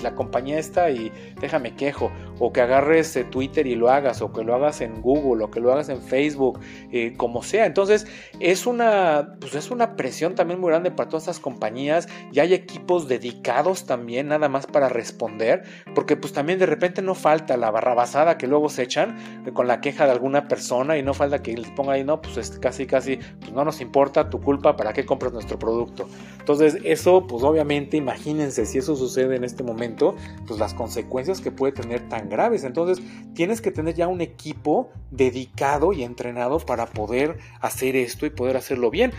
[0.00, 2.10] la compañía esta y déjame quejo.
[2.38, 5.50] O que agarres eh, Twitter y lo hagas, o que lo hagas en Google, o
[5.50, 6.60] que lo hagas en Facebook,
[6.92, 7.66] eh, como sea.
[7.66, 8.06] Entonces,
[8.40, 12.08] es una, pues es una presión también muy grande para todas estas compañías.
[12.32, 15.64] Ya hay equipos dedicados también, nada más para responder.
[15.94, 19.80] Porque pues también de repente no falta la barrabasada que luego se echan con la
[19.80, 22.86] queja de alguna persona y no falta que les ponga ahí, no, pues es casi,
[22.86, 26.08] casi, pues no nos importa tu culpa, ¿para qué nuestro producto.
[26.38, 30.14] Entonces eso, pues obviamente, imagínense si eso sucede en este momento,
[30.46, 32.64] pues las consecuencias que puede tener tan graves.
[32.64, 38.30] Entonces tienes que tener ya un equipo dedicado y entrenado para poder hacer esto y
[38.30, 39.12] poder hacerlo bien.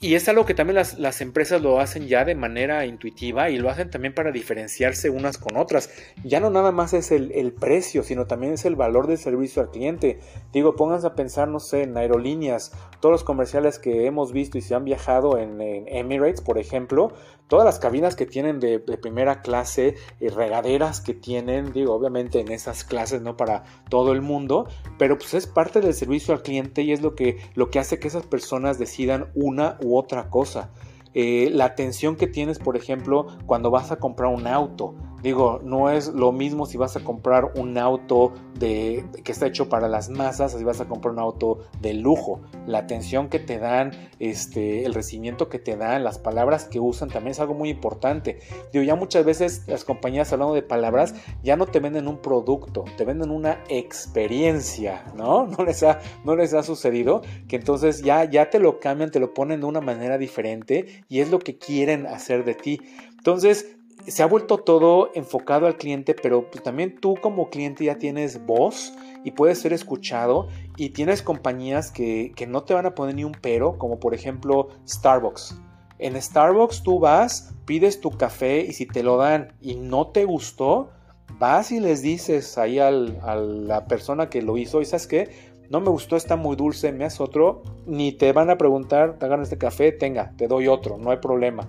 [0.00, 3.68] Y es algo que también las, empresas lo hacen ya de manera intuitiva y lo
[3.68, 5.90] hacen también para diferenciarse unas con otras.
[6.22, 9.70] Ya no nada más es el, precio, sino también es el valor del servicio al
[9.70, 10.20] cliente.
[10.52, 14.60] Digo, pónganse a pensar, no sé, en aerolíneas, todos los comerciales que hemos visto y
[14.60, 17.12] se han viajado en, Emirates, por ejemplo,
[17.48, 22.52] todas las cabinas que tienen de, primera clase, y regaderas que tienen, digo, obviamente en
[22.52, 26.82] esas clases, no para todo el mundo, pero pues es parte del servicio al cliente
[26.82, 30.70] y es lo que, lo que hace que esas personas decidan una u otra cosa.
[31.14, 34.94] Eh, la atención que tienes, por ejemplo, cuando vas a comprar un auto.
[35.22, 39.68] Digo, no es lo mismo si vas a comprar un auto de, que está hecho
[39.68, 42.40] para las masas, si vas a comprar un auto de lujo.
[42.66, 47.08] La atención que te dan, este, el recibimiento que te dan, las palabras que usan
[47.08, 48.38] también es algo muy importante.
[48.72, 52.84] Digo, ya muchas veces las compañías hablando de palabras ya no te venden un producto,
[52.96, 55.46] te venden una experiencia, ¿no?
[55.58, 59.18] No les ha, no les ha sucedido que entonces ya, ya te lo cambian, te
[59.18, 62.80] lo ponen de una manera diferente y es lo que quieren hacer de ti.
[63.16, 67.98] Entonces, se ha vuelto todo enfocado al cliente, pero pues, también tú como cliente ya
[67.98, 68.92] tienes voz
[69.24, 73.24] y puedes ser escuchado y tienes compañías que, que no te van a poner ni
[73.24, 75.60] un pero, como por ejemplo Starbucks.
[75.98, 80.24] En Starbucks tú vas, pides tu café y si te lo dan y no te
[80.24, 80.90] gustó,
[81.38, 85.30] vas y les dices ahí a la persona que lo hizo, y sabes qué,
[85.70, 89.26] no me gustó, está muy dulce, me haces otro, ni te van a preguntar, te
[89.26, 91.68] hagan este café, tenga, te doy otro, no hay problema.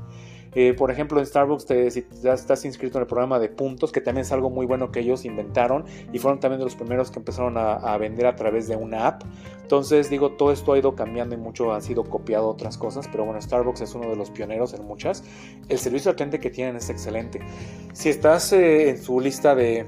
[0.55, 3.91] Eh, por ejemplo, en Starbucks, te, si ya estás inscrito en el programa de puntos,
[3.91, 7.11] que también es algo muy bueno que ellos inventaron y fueron también de los primeros
[7.11, 9.23] que empezaron a, vender a través de una app.
[9.61, 13.25] Entonces, digo, todo esto ha ido cambiando y mucho ha sido copiado otras cosas, pero
[13.25, 15.23] bueno, Starbucks es uno de los pioneros en muchas.
[15.67, 17.39] El servicio al cliente que tienen es excelente.
[17.93, 19.85] Si estás eh, en su lista de,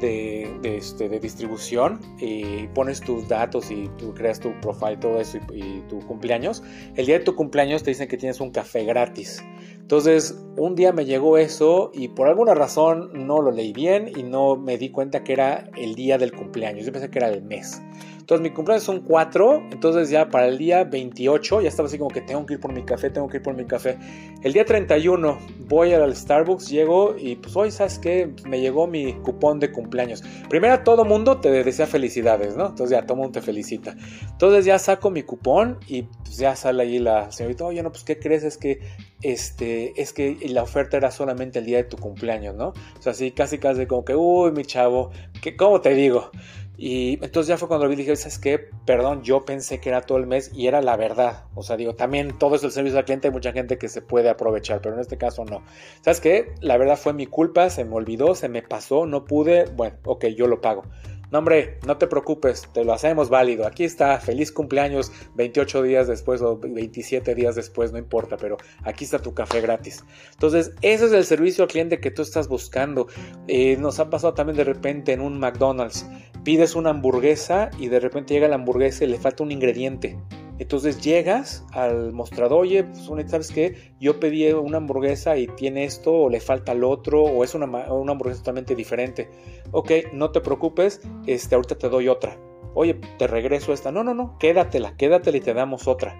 [0.00, 5.38] de, este, de distribución y pones tus datos y tú creas tu profile, todo eso
[5.52, 6.62] y, tu cumpleaños,
[6.96, 9.42] el día de tu cumpleaños te dicen que tienes un café gratis.
[9.86, 14.24] Entonces, un día me llegó eso y por alguna razón no lo leí bien y
[14.24, 16.84] no me di cuenta que era el día del cumpleaños.
[16.84, 17.80] Yo pensé que era el mes.
[18.26, 22.10] Entonces mi cumpleaños son 4, entonces ya para el día 28 ya estaba así como
[22.10, 23.96] que tengo que ir por mi café, tengo que ir por mi café.
[24.42, 28.28] El día 31 voy al Starbucks, llego y pues hoy, ¿sabes qué?
[28.44, 30.24] Me llegó mi cupón de cumpleaños.
[30.48, 32.66] Primero todo mundo te desea felicidades, ¿no?
[32.66, 33.94] Entonces ya todo mundo te felicita.
[34.28, 38.02] Entonces ya saco mi cupón y pues ya sale ahí la señorita, oye, no, pues
[38.02, 38.42] ¿qué crees?
[38.42, 38.80] Es que
[39.22, 42.70] este, es que la oferta era solamente el día de tu cumpleaños, ¿no?
[42.70, 45.10] O sea, así casi casi como que, uy, mi chavo,
[45.56, 46.32] ¿cómo te digo?
[46.78, 48.68] Y entonces ya fue cuando lo vi dije, ¿sabes qué?
[48.84, 51.44] Perdón, yo pensé que era todo el mes y era la verdad.
[51.54, 54.02] O sea, digo, también todo es el servicio al cliente, hay mucha gente que se
[54.02, 55.62] puede aprovechar, pero en este caso no.
[56.02, 56.54] ¿Sabes qué?
[56.60, 59.64] La verdad fue mi culpa, se me olvidó, se me pasó, no pude.
[59.74, 60.84] Bueno, ok, yo lo pago.
[61.30, 63.66] No, hombre, no te preocupes, te lo hacemos válido.
[63.66, 69.04] Aquí está, feliz cumpleaños 28 días después o 27 días después, no importa, pero aquí
[69.04, 70.04] está tu café gratis.
[70.32, 73.08] Entonces, ese es el servicio al cliente que tú estás buscando.
[73.48, 76.06] Eh, nos ha pasado también de repente en un McDonald's.
[76.44, 80.16] Pides una hamburguesa y de repente llega la hamburguesa y le falta un ingrediente.
[80.58, 83.94] Entonces llegas al mostrador, oye, pues, ¿sabes qué?
[84.00, 87.66] Yo pedí una hamburguesa y tiene esto, o le falta el otro, o es una,
[87.66, 89.28] una hamburguesa totalmente diferente.
[89.72, 92.38] Ok, no te preocupes, este, ahorita te doy otra.
[92.74, 93.92] Oye, te regreso esta.
[93.92, 96.18] No, no, no, quédatela, quédatela y te damos otra.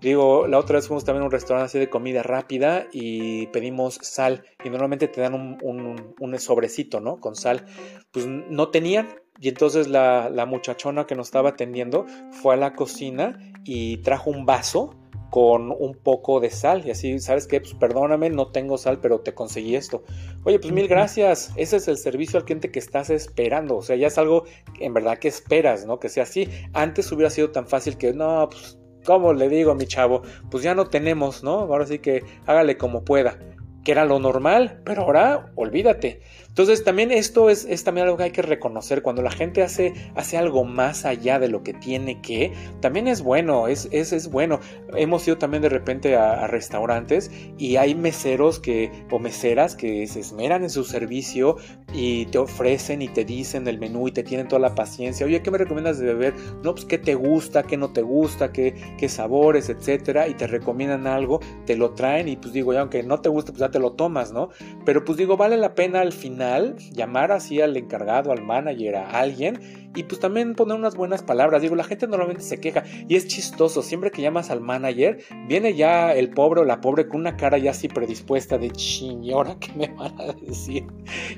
[0.00, 3.98] Digo, la otra vez fuimos también a un restaurante así de comida rápida y pedimos
[4.00, 7.18] sal y normalmente te dan un, un, un sobrecito, ¿no?
[7.18, 7.66] Con sal.
[8.12, 9.08] Pues no tenían,
[9.40, 13.38] y entonces la, muchachona que nos estaba atendiendo fue a la cocina
[13.68, 14.94] y trajo un vaso
[15.28, 17.60] con un poco de sal y así, ¿sabes qué?
[17.60, 20.02] Pues perdóname, no tengo sal, pero te conseguí esto.
[20.44, 21.52] Oye, pues mil gracias.
[21.54, 23.76] Ese es el servicio al cliente que estás esperando.
[23.76, 24.44] O sea, ya es algo
[24.80, 26.00] en verdad que esperas, ¿no?
[26.00, 26.48] Que sea así.
[26.72, 30.22] Antes hubiera sido tan fácil que, no, pues, ¿cómo le digo a mi chavo?
[30.50, 31.58] Pues ya no tenemos, ¿no?
[31.58, 33.38] Ahora sí que hágale como pueda.
[33.84, 36.20] Que era lo normal, pero ahora olvídate.
[36.58, 39.02] Entonces también esto es, también algo que hay que reconocer.
[39.02, 43.22] Cuando la gente hace, hace algo más allá de lo que tiene que, también es
[43.22, 44.58] bueno, es, es, es bueno.
[44.96, 50.18] Hemos ido también de repente a, restaurantes y hay meseros que, o meseras que se
[50.18, 51.58] esmeran en su servicio
[51.92, 55.26] y te ofrecen y te dicen el menú y te tienen toda la paciencia.
[55.26, 56.34] Oye, ¿qué me recomiendas de beber?
[56.64, 60.26] No, pues qué te gusta, qué no te gusta, qué, qué sabores, etcétera.
[60.26, 63.52] Y te recomiendan algo, te lo traen y pues digo, ya aunque no te guste,
[63.52, 64.48] pues ya te lo tomas, ¿no?
[64.84, 66.47] Pero pues digo, vale la pena al final
[66.92, 69.60] llamar así al encargado, al manager, a alguien
[69.94, 71.62] y pues también poner unas buenas palabras.
[71.62, 73.82] Digo, la gente normalmente se queja y es chistoso.
[73.82, 77.58] Siempre que llamas al manager, viene ya el pobre o la pobre con una cara
[77.58, 80.86] ya así predispuesta de ching, ¿y ahora qué me van a decir?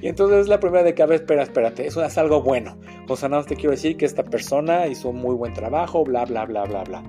[0.01, 2.79] Y entonces es la primera de que, a ver, espera, espérate, eso es algo bueno.
[3.09, 6.05] O sea, nada más te quiero decir que esta persona hizo un muy buen trabajo,
[6.05, 7.03] bla, bla, bla, bla, bla.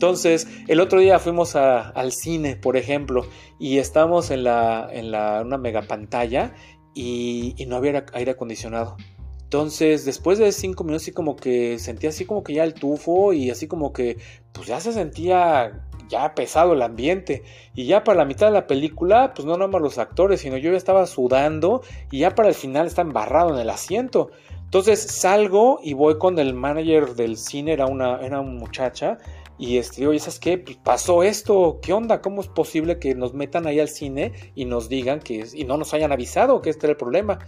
[0.00, 3.26] Entonces, el otro día fuimos al cine, por ejemplo,
[3.58, 6.54] y estábamos en, la, en la, una mega pantalla
[6.94, 8.96] y, no había aire acondicionado.
[9.42, 13.32] Entonces, después de cinco minutos, así como que sentía así como que ya el tufo
[13.32, 14.16] y así como que,
[14.52, 17.42] pues ya se sentía ya pesado el ambiente.
[17.74, 20.56] Y ya para la mitad de la película, pues no nada más los actores, sino
[20.56, 24.30] yo ya estaba sudando y ya para el final está embarrado en el asiento.
[24.64, 29.18] Entonces salgo y voy con el manager del cine, era una, era una muchacha,
[29.60, 30.56] y este, oye, ¿sabes qué?
[30.56, 32.22] Pues, pasó esto, ¿qué onda?
[32.22, 35.76] ¿Cómo es posible que nos metan ahí al cine y nos digan que y no
[35.76, 37.40] nos hayan avisado que este era el problema?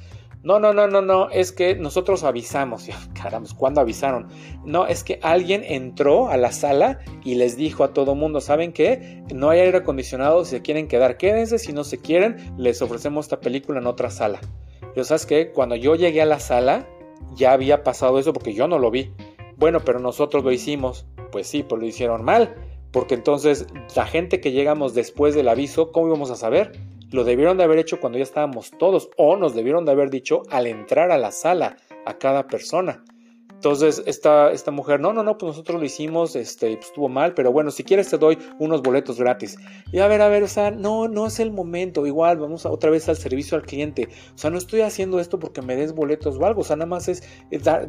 [0.42, 2.87] No, no, no, no, no, es que nosotros avisamos.
[3.14, 4.29] Caramba, ¿cuándo avisaron?
[4.62, 8.75] No, es que alguien entró a la sala y les dijo a todo mundo, ¿saben
[8.75, 9.25] qué?
[9.35, 13.25] No hay aire acondicionado, si se quieren quedar, quédense, si no se quieren, les ofrecemos
[13.25, 14.38] esta película en otra sala.
[14.94, 15.51] Yo, ¿sabes qué?
[15.51, 16.87] Cuando yo llegué a la sala,
[17.35, 19.14] ya había pasado eso porque yo no lo vi.
[19.57, 21.07] Bueno, pero nosotros lo hicimos.
[21.33, 22.55] Pues sí, pues lo hicieron mal.
[22.92, 23.66] Porque entonces
[23.97, 26.73] la gente que llegamos después del aviso, ¿cómo íbamos a saber?
[27.11, 30.42] Lo debieron de haber hecho cuando ya estábamos todos o nos debieron de haber dicho
[30.51, 33.03] al entrar a la sala a cada persona.
[33.62, 37.33] Entonces, esta, esta mujer, no, no, no, pues nosotros lo hicimos, este, pues estuvo mal,
[37.33, 39.57] pero bueno, si quieres te doy unos boletos gratis.
[39.92, 42.72] Y a ver, a ver, o sea, no, no es el momento, igual, vamos a,
[42.72, 44.09] otra vez al servicio al cliente.
[44.35, 46.88] O sea, no estoy haciendo esto porque me des boletos o algo, o sea, nada
[46.88, 47.22] más es,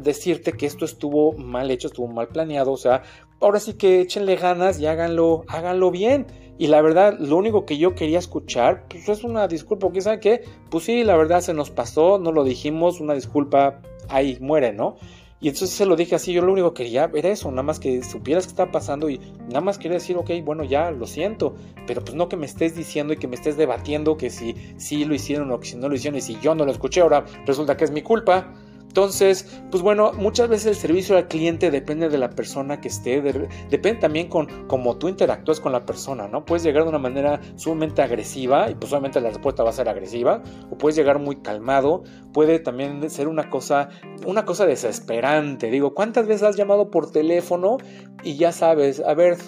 [0.00, 3.02] decirte que esto estuvo mal hecho, estuvo mal planeado, o sea,
[3.40, 6.28] ahora sí que échenle ganas y háganlo, háganlo bien.
[6.56, 10.20] Y la verdad, lo único que yo quería escuchar, pues es una disculpa, porque saben
[10.20, 14.72] que, pues sí, la verdad se nos pasó, no lo dijimos, una disculpa, ahí muere,
[14.72, 14.98] ¿no?
[15.44, 17.78] Y entonces se lo dije así, yo lo único que quería era eso, nada más
[17.78, 21.54] que supieras qué está pasando y nada más quería decir, ok, bueno, ya lo siento,
[21.86, 25.04] pero pues no que me estés diciendo y que me estés debatiendo que si sí
[25.04, 27.26] lo hicieron o que si no lo hicieron y si yo no lo escuché, ahora
[27.44, 28.54] resulta que es mi culpa.
[28.94, 33.20] Entonces, pues bueno, muchas veces el servicio al cliente depende de la persona que esté,
[33.68, 36.44] depende también con cómo tú interactúas con la persona, ¿no?
[36.44, 39.88] Puedes llegar de una manera sumamente agresiva y pues obviamente la respuesta va a ser
[39.88, 43.88] agresiva, o puedes llegar muy calmado, puede también ser una cosa,
[44.26, 45.72] una cosa desesperante.
[45.72, 47.78] Digo, ¿cuántas veces has llamado por teléfono
[48.22, 49.38] y ya sabes, a ver,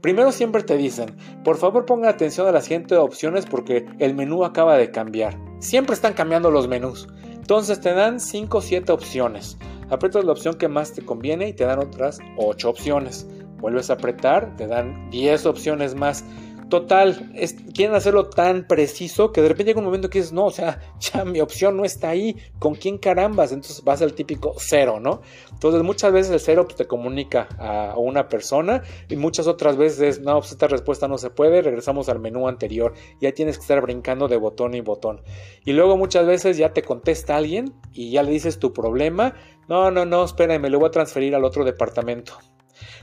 [0.00, 4.42] primero siempre te dicen, por favor ponga atención a las siguientes opciones porque el menú
[4.42, 5.38] acaba de cambiar.
[5.58, 7.08] Siempre están cambiando los menús.
[7.44, 9.58] Entonces te dan 5 o 7 opciones.
[9.90, 13.26] Aprietas la opción que más te conviene y te dan otras 8 opciones.
[13.58, 16.24] Vuelves a apretar, te dan 10 opciones más.
[16.68, 17.32] Total,
[17.74, 20.80] quieren hacerlo tan preciso que de repente llega un momento que dices, no, o sea,
[21.00, 23.52] ya mi opción no está ahí, ¿con quién carambas?
[23.52, 25.20] Entonces vas al típico cero, ¿no?
[25.52, 30.20] Entonces muchas veces el cero pues, te comunica a una persona y muchas otras veces,
[30.20, 33.80] no, pues esta respuesta no se puede, regresamos al menú anterior, ya tienes que estar
[33.82, 35.20] brincando de botón y botón.
[35.64, 39.34] Y luego muchas veces ya te contesta alguien y ya le dices tu problema,
[39.68, 42.38] no, no, no, espérame, me lo voy a transferir al otro departamento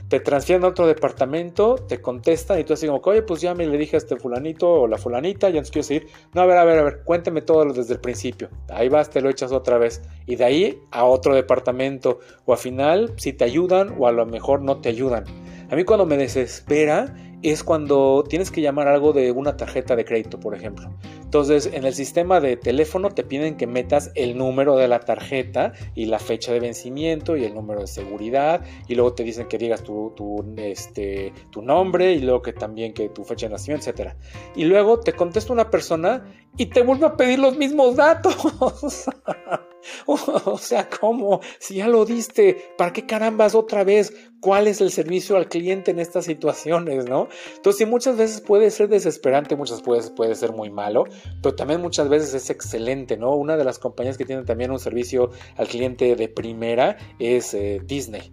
[0.08, 3.66] te transfieren a otro departamento, te contestan y tú así como, oye, pues ya me
[3.66, 6.08] le dije a este fulanito o la fulanita, ya no quiero seguir.
[6.34, 8.48] No, a ver, a ver, a ver, cuénteme todo desde el principio.
[8.68, 10.02] Ahí vas, te lo echas otra vez.
[10.26, 12.20] Y de ahí a otro departamento.
[12.44, 15.24] O al final, si te ayudan o a lo mejor no te ayudan.
[15.70, 20.04] A mí cuando me desespera es cuando tienes que llamar algo de una tarjeta de
[20.04, 20.90] crédito, por ejemplo.
[21.22, 25.72] Entonces, en el sistema de teléfono te piden que metas el número de la tarjeta
[25.94, 29.58] y la fecha de vencimiento y el número de seguridad y luego te dicen que
[29.58, 30.12] digas tu,
[30.56, 34.12] este, tu nombre y luego que también que tu fecha de nacimiento, etc.
[34.54, 36.24] Y luego te contesta una persona
[36.56, 38.36] y te vuelve a pedir los mismos datos.
[40.06, 41.40] o sea, ¿cómo?
[41.58, 44.12] Si ya lo diste, ¿para qué carambas otra vez?
[44.42, 47.28] ¿Cuál es el servicio al cliente en estas situaciones, no?
[47.54, 51.04] Entonces, muchas veces puede ser desesperante, muchas veces puede ser muy malo,
[51.40, 53.36] pero también muchas veces es excelente, ¿no?
[53.36, 57.80] Una de las compañías que tienen también un servicio al cliente de primera es eh,
[57.86, 58.32] Disney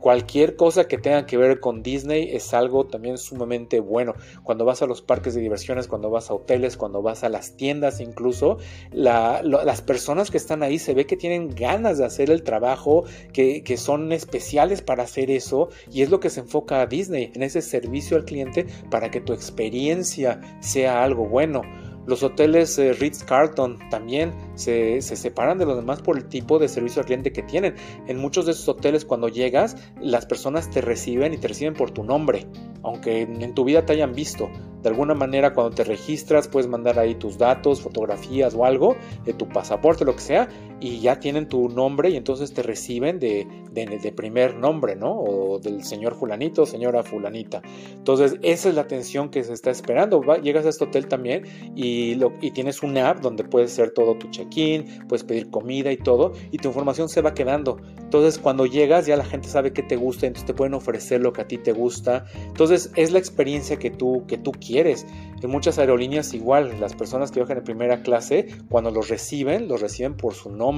[0.00, 4.14] cualquier cosa que tenga que ver con Disney es algo también sumamente bueno.
[4.42, 7.56] Cuando vas a los parques de diversiones, cuando vas a hoteles, cuando vas a las
[7.56, 8.58] tiendas incluso,
[8.92, 13.62] las personas que están ahí se ve que tienen ganas de hacer el trabajo, que,
[13.62, 17.42] que son especiales para hacer eso y es lo que se enfoca a Disney, en
[17.42, 21.62] ese servicio al cliente para que tu experiencia sea algo bueno.
[22.06, 26.68] Los hoteles eh, Ritz Carlton también se, separan de los demás por el tipo de
[26.68, 27.74] servicio al cliente que tienen.
[28.06, 31.90] En muchos de esos hoteles cuando llegas, las personas te reciben y te reciben por
[31.90, 32.46] tu nombre,
[32.82, 34.50] aunque en tu vida te hayan visto.
[34.82, 39.34] De alguna manera cuando te registras puedes mandar ahí tus datos, fotografías o algo, de
[39.34, 40.48] tu pasaporte, lo que sea,
[40.80, 45.12] y ya tienen tu nombre y entonces te reciben de, de, primer nombre, ¿no?
[45.12, 47.62] O del señor fulanito, señora fulanita.
[47.92, 50.22] Entonces esa es la atención que se está esperando.
[50.42, 51.44] llegas a este hotel también
[51.76, 55.92] y, lo, y tienes una app donde puedes hacer todo tu check-in, puedes pedir comida
[55.92, 57.78] y todo, y tu información se va quedando.
[57.98, 61.32] Entonces cuando llegas ya la gente sabe que te gusta, entonces te pueden ofrecer lo
[61.32, 62.24] que a ti te gusta.
[62.46, 65.06] Entonces es la experiencia que tú, que tú quieres.
[65.42, 69.80] En muchas aerolíneas igual, las personas que viajan en primera clase, cuando los reciben, los
[69.80, 70.69] reciben por su nombre.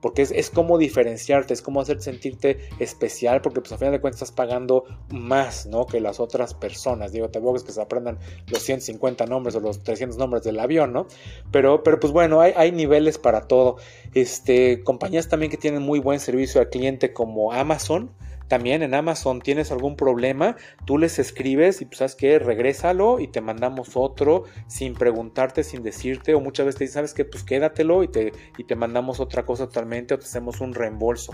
[0.00, 4.20] Porque es, como diferenciarte, es como hacerte sentirte especial, porque pues a final de cuentas
[4.20, 5.86] estás pagando más, ¿no?
[5.86, 7.12] Que las otras personas.
[7.12, 8.18] Digo, tampoco es que se aprendan
[8.48, 11.06] los 150 nombres o los 300 nombres del avión, ¿no?
[11.50, 13.76] Pero, pero pues bueno, hay, hay niveles para todo.
[14.12, 18.10] Este, compañías también que tienen muy buen servicio al cliente como Amazon,
[18.54, 23.26] también en Amazon tienes algún problema, tú les escribes y pues sabes que regrésalo y
[23.26, 27.42] te mandamos otro sin preguntarte, sin decirte, o muchas veces te dicen, sabes que pues
[27.42, 31.32] quédatelo y te, y te mandamos otra cosa totalmente o te hacemos un reembolso.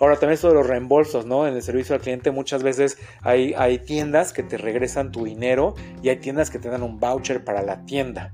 [0.00, 1.46] Ahora también de los reembolsos, ¿no?
[1.46, 5.74] En el servicio al cliente muchas veces hay, hay tiendas que te regresan tu dinero
[6.02, 8.32] y hay tiendas que te dan un voucher para la tienda.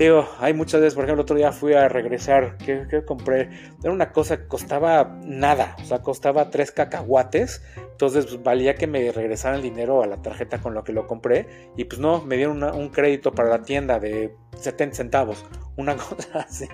[0.00, 3.50] Digo, hay muchas veces, por ejemplo, el otro día fui a regresar, ¿qué, compré?
[3.82, 8.86] Era una cosa que costaba nada, o sea, costaba tres cacahuates, entonces pues, valía que
[8.86, 12.24] me regresaran el dinero a la tarjeta con lo que lo compré, y pues no,
[12.24, 15.44] me dieron un crédito para la tienda de 70 centavos,
[15.76, 16.66] una cosa así.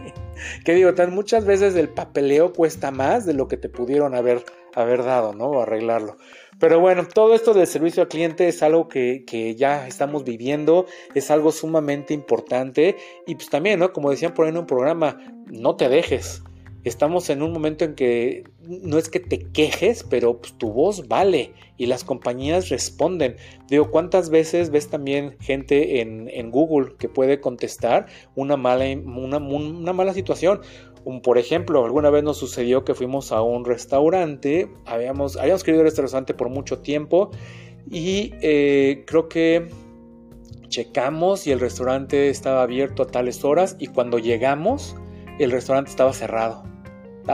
[0.65, 4.45] Que digo, tan muchas veces el papeleo cuesta más de lo que te pudieron haber,
[4.73, 5.47] haber dado, ¿no?
[5.47, 6.17] O arreglarlo.
[6.59, 11.31] Pero bueno, todo esto del servicio al cliente es algo que, ya estamos viviendo, es
[11.31, 12.97] algo sumamente importante
[13.27, 13.93] y pues también, ¿no?
[13.93, 16.43] Como decían por ahí en un programa, no te dejes.
[16.85, 21.09] Estamos en un momento en que no es que te quejes, pero pues, tu voz
[21.09, 23.37] vale y las compañías responden.
[23.69, 29.39] Digo, ¿cuántas veces ves también gente en, en Google que puede contestar una mala, una,
[29.39, 30.61] una mala situación?
[31.23, 35.89] Por ejemplo, alguna vez nos sucedió que fuimos a un restaurante, habíamos, habíamos querido ir
[35.89, 37.31] este restaurante por mucho tiempo
[37.89, 39.69] y eh, creo que
[40.67, 44.97] checamos y el restaurante estaba abierto a tales horas y cuando llegamos
[45.39, 46.65] el restaurante estaba cerrado.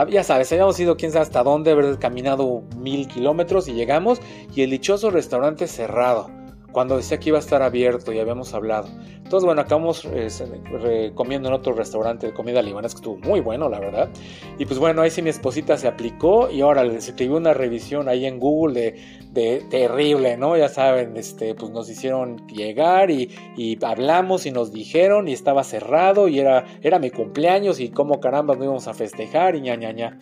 [0.09, 4.21] Ya sabes, habíamos ido quién sabe hasta dónde, haber caminado mil kilómetros y llegamos
[4.55, 6.29] y el dichoso restaurante cerrado
[6.73, 8.89] cuando decía que iba a estar abierto y habíamos hablado.
[9.23, 10.07] Entonces, bueno, acabamos
[11.15, 14.09] comiendo en otro restaurante de comida libanesa que estuvo muy bueno, la verdad.
[14.59, 18.09] Y pues bueno, ahí sí mi esposita se aplicó y ahora les escribí una revisión
[18.09, 18.95] ahí en Google
[19.31, 20.57] de, terrible, ¿no?
[20.57, 23.29] Ya saben, este, pues nos hicieron llegar y,
[23.81, 28.55] hablamos y nos dijeron y estaba cerrado y era, era mi cumpleaños y cómo caramba
[28.55, 30.19] nos íbamos a festejar y ña, ña, ña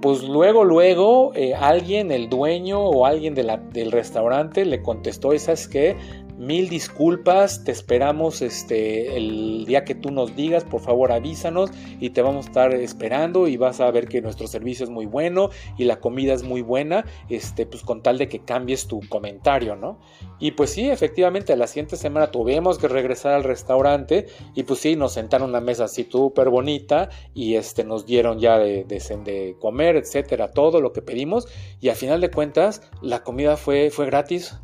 [0.00, 5.68] pues luego, luego, eh, alguien, el dueño o alguien del restaurante le contestó, ¿y sabes
[5.68, 5.96] qué?
[6.38, 12.10] Mil disculpas, te esperamos este, el día que tú nos digas, por favor avísanos y
[12.10, 15.48] te vamos a estar esperando y vas a ver que nuestro servicio es muy bueno
[15.78, 19.76] y la comida es muy buena, este, pues con tal de que cambies tu comentario,
[19.76, 19.98] ¿no?
[20.38, 24.94] Y pues sí, efectivamente, la siguiente semana tuvimos que regresar al restaurante y pues sí,
[24.94, 29.56] nos sentaron una mesa así súper bonita y este, nos dieron ya de, de, de,
[29.58, 31.48] comer, etcétera, todo lo que pedimos
[31.80, 34.54] y al final de cuentas la comida fue, fue gratis.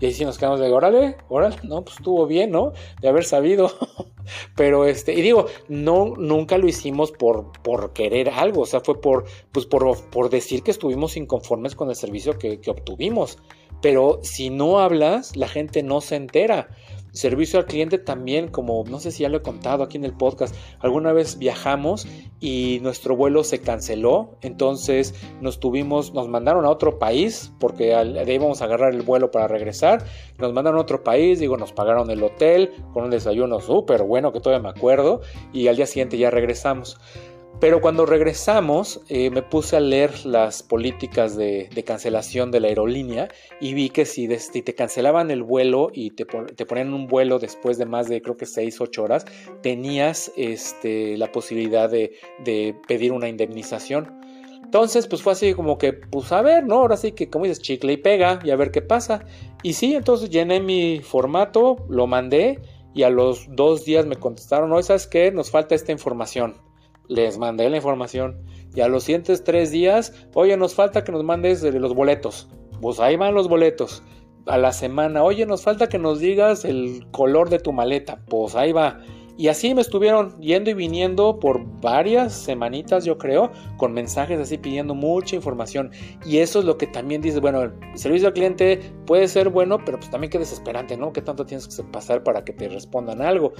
[0.00, 2.72] Y ahí sí nos quedamos de, órale, órale, no, pues estuvo bien, ¿no?
[3.00, 3.70] De haber sabido.
[4.56, 9.00] Pero este, y digo, no, nunca lo hicimos por, por querer algo, o sea, fue
[9.00, 13.38] por, pues por, por decir que estuvimos inconformes con el servicio que, que obtuvimos.
[13.80, 16.68] Pero si no hablas, la gente no se entera.
[17.14, 20.14] Servicio al cliente también, como no sé si ya lo he contado aquí en el
[20.14, 22.06] podcast, alguna vez viajamos
[22.40, 27.96] y nuestro vuelo se canceló, entonces nos tuvimos, nos mandaron a otro país porque
[28.26, 30.04] íbamos a agarrar el vuelo para regresar,
[30.38, 34.32] nos mandaron a otro país, digo, nos pagaron el hotel con un desayuno súper bueno
[34.32, 35.20] que todavía me acuerdo
[35.52, 36.98] y al día siguiente ya regresamos.
[37.60, 43.28] Pero cuando regresamos eh, me puse a leer las políticas de, cancelación de la aerolínea
[43.60, 47.86] y vi que si, te cancelaban el vuelo y te, ponían un vuelo después de
[47.86, 49.24] más de creo que 6, 8 horas,
[49.62, 52.12] tenías este, la posibilidad de,
[52.88, 54.20] pedir una indemnización.
[54.62, 56.76] Entonces, pues fue así como que, pues a ver, ¿no?
[56.76, 59.24] Ahora sí que, como dices, chicle y pega y a ver qué pasa.
[59.62, 62.60] Y sí, entonces llené mi formato, lo mandé
[62.92, 65.30] y a los dos días me contestaron, no, ¿sabes qué?
[65.30, 66.56] Nos falta esta información
[67.08, 68.42] les mandé la información.
[68.74, 72.48] Y a los siguientes tres días, oye, nos falta que nos mandes los boletos.
[72.80, 74.02] Pues ahí van los boletos.
[74.46, 78.20] A la semana, oye, nos falta que nos digas el color de tu maleta.
[78.28, 79.00] Pues ahí va.
[79.36, 84.58] Y así me estuvieron yendo y viniendo por varias semanitas, yo creo, con mensajes así
[84.58, 85.90] pidiendo mucha información.
[86.24, 89.78] Y eso es lo que también dice, bueno, el servicio al cliente puede ser bueno,
[89.84, 91.12] pero pues también que desesperante, ¿no?
[91.12, 93.54] ¿Qué tanto tienes que pasar para que te respondan algo?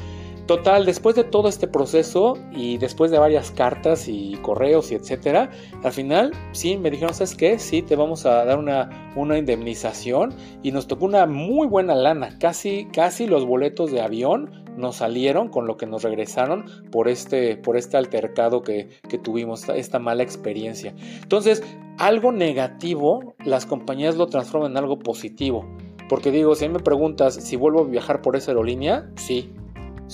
[0.47, 5.51] Total, después de todo este proceso y después de varias cartas y correos y etcétera,
[5.83, 7.59] al final sí me dijeron, ¿sabes qué?
[7.59, 12.39] Sí, te vamos a dar una, una indemnización y nos tocó una muy buena lana,
[12.39, 17.57] casi, casi los boletos de avión nos salieron, con lo que nos regresaron por este,
[17.57, 20.95] por este altercado que, que tuvimos, esta mala experiencia.
[21.23, 21.63] Entonces,
[21.97, 25.65] algo negativo, las compañías lo transforman en algo positivo.
[26.09, 29.51] Porque digo, si me preguntas si vuelvo a viajar por esa aerolínea, sí.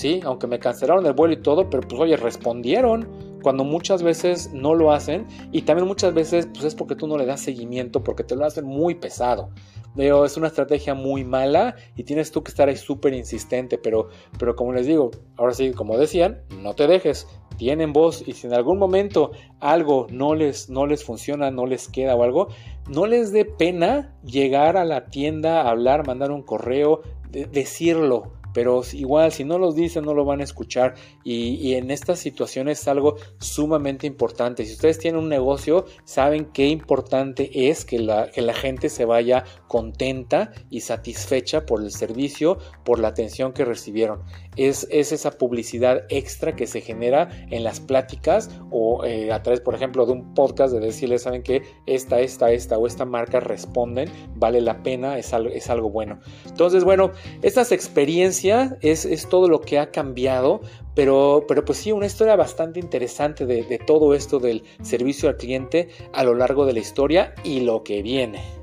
[0.00, 3.06] Sí, aunque me cancelaron el vuelo y todo, pero pues oye, respondieron
[3.42, 7.18] cuando muchas veces no lo hacen y también muchas veces pues es porque tú no
[7.18, 9.50] le das seguimiento porque te lo hacen muy pesado.
[9.94, 14.08] Digo, es una estrategia muy mala y tienes tú que estar ahí súper insistente, pero,
[14.38, 17.26] pero como les digo, ahora sí, como decían, no te dejes,
[17.58, 21.88] tienen voz y si en algún momento algo no les, no les funciona, no les
[21.88, 22.48] queda o algo,
[22.88, 29.32] no les dé pena llegar a la tienda, hablar, mandar un correo, decirlo pero igual
[29.32, 30.94] si no los dicen no lo van a escuchar
[31.24, 34.64] y, en estas situaciones es algo sumamente importante.
[34.64, 39.04] Si ustedes tienen un negocio, saben qué importante es que la, que la gente se
[39.04, 44.22] vaya contenta y satisfecha por el servicio, por la atención que recibieron.
[44.56, 49.60] Es, es esa publicidad extra que se genera en las pláticas o eh, a través,
[49.60, 53.40] por ejemplo, de un podcast de decirles, saben que esta, esta, esta o esta marca
[53.40, 56.18] responden, vale la pena, es algo, es algo bueno.
[56.46, 60.60] Entonces, bueno, estas experiencias es, es, todo lo que ha cambiado,
[60.94, 65.88] pero, pero pues sí, una historia bastante interesante de todo esto del servicio al cliente
[66.12, 68.59] a lo largo de la historia y lo que viene.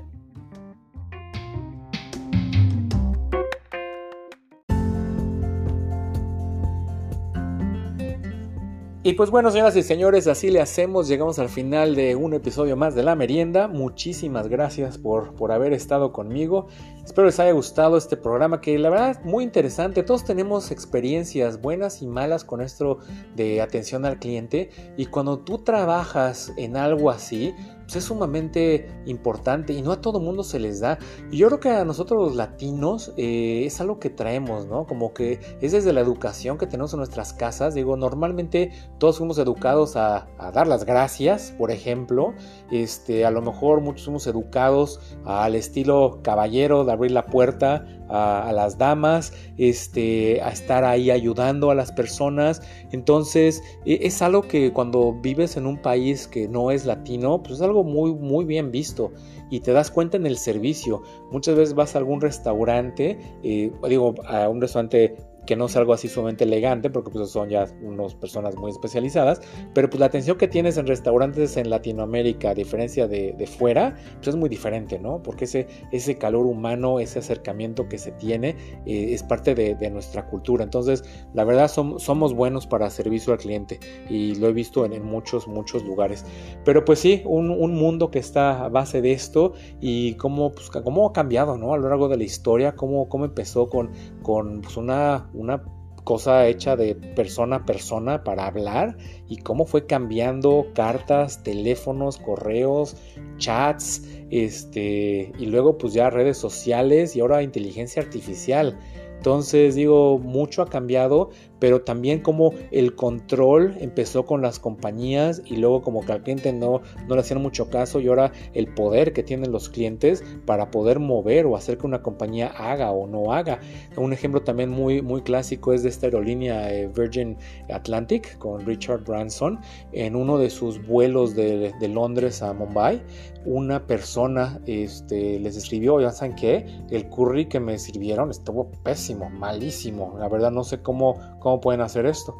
[9.08, 11.08] Y pues bueno, señoras y señores, así le hacemos.
[11.08, 13.66] Llegamos al final de un episodio más de La Merienda.
[13.66, 16.66] Muchísimas gracias por, por haber estado conmigo.
[17.02, 20.02] Espero les haya gustado este programa que la verdad es muy interesante.
[20.02, 22.98] Todos tenemos experiencias buenas y malas con esto
[23.34, 24.68] de atención al cliente.
[24.98, 27.54] Y cuando tú trabajas en algo así,
[27.88, 30.98] pues es sumamente importante y no a todo mundo se les da.
[31.30, 34.86] Y yo creo que a nosotros los latinos eh, es algo que traemos, ¿no?
[34.86, 37.74] Como que es desde la educación que tenemos en nuestras casas.
[37.74, 42.34] Digo, normalmente todos fuimos educados a, dar las gracias, por ejemplo.
[42.70, 48.52] Este, a lo mejor muchos fuimos educados al estilo caballero, de abrir la puerta a,
[48.54, 52.62] las damas, este, a estar ahí ayudando a las personas.
[52.92, 57.56] Entonces, e, es algo que cuando vives en un país que no es latino, pues
[57.56, 59.12] es algo muy, muy bien visto
[59.50, 61.02] y te das cuenta en el servicio.
[61.30, 65.16] Muchas veces vas a algún restaurante, eh, digo, a un restaurante
[65.48, 69.40] que no es algo así sumamente elegante, porque pues son ya unas personas muy especializadas,
[69.72, 74.28] pero pues la atención que tienes en restaurantes en Latinoamérica, a diferencia de, fuera, pues
[74.28, 75.22] es muy diferente, ¿no?
[75.22, 80.26] Porque ese, ese calor humano, ese acercamiento que se tiene, eh, es parte de, nuestra
[80.26, 80.64] cultura.
[80.64, 83.80] Entonces, la verdad, somos buenos para servicio al cliente
[84.10, 86.26] y lo he visto en, muchos, muchos lugares.
[86.66, 91.08] Pero pues sí, un, mundo que está a base de esto y cómo, pues, cómo
[91.08, 91.72] ha cambiado, ¿no?
[91.72, 93.92] A lo largo de la historia, cómo, cómo empezó con,
[94.22, 95.62] con pues, una una
[96.04, 98.96] cosa hecha de persona a persona para hablar
[99.28, 102.96] y cómo fue cambiando cartas, teléfonos, correos,
[103.36, 108.78] chats, este, y luego pues ya redes sociales y ahora inteligencia artificial.
[109.18, 115.56] Entonces digo, mucho ha cambiado, pero también como el control empezó con las compañías y
[115.56, 119.12] luego como que al cliente no, no le hacían mucho caso y ahora el poder
[119.12, 123.32] que tienen los clientes para poder mover o hacer que una compañía haga o no
[123.32, 123.60] haga.
[123.96, 127.36] Un ejemplo también muy, muy clásico es de esta aerolínea eh, Virgin
[127.70, 129.58] Atlantic con Richard Branson
[129.92, 133.02] en uno de sus vuelos de, de Londres a Mumbai
[133.48, 139.30] una persona este, les escribió, ya saben que el curry que me sirvieron estuvo pésimo,
[139.30, 140.16] malísimo.
[140.18, 142.36] La verdad no sé cómo, cómo pueden hacer esto.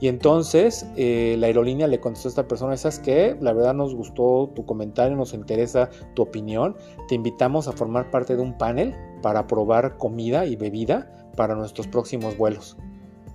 [0.00, 3.36] Y entonces eh, la aerolínea le contestó a esta persona, ¿sabes qué?
[3.40, 6.74] La verdad nos gustó tu comentario, nos interesa tu opinión.
[7.08, 11.86] Te invitamos a formar parte de un panel para probar comida y bebida para nuestros
[11.86, 12.78] próximos vuelos.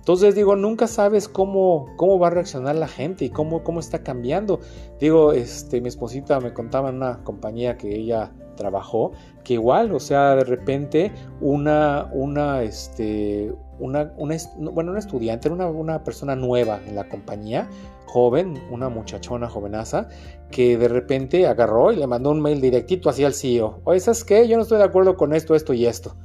[0.06, 4.04] Entonces digo, nunca sabes cómo, cómo va a reaccionar la gente y cómo, cómo está
[4.04, 4.60] cambiando.
[5.00, 9.10] Digo, este, mi esposita me contaba en una compañía que ella trabajó,
[9.42, 15.66] que igual, o sea, de repente una, una, este, una, una bueno, una estudiante, una,
[15.66, 17.68] una persona nueva en la compañía,
[18.06, 20.08] joven, una muchachona jovenaza,
[20.50, 23.80] que de repente agarró y le mandó un mail directito así al CEO.
[23.84, 24.46] Oye, ¿sabes qué?
[24.48, 26.16] Yo no estoy de acuerdo con esto, esto y esto.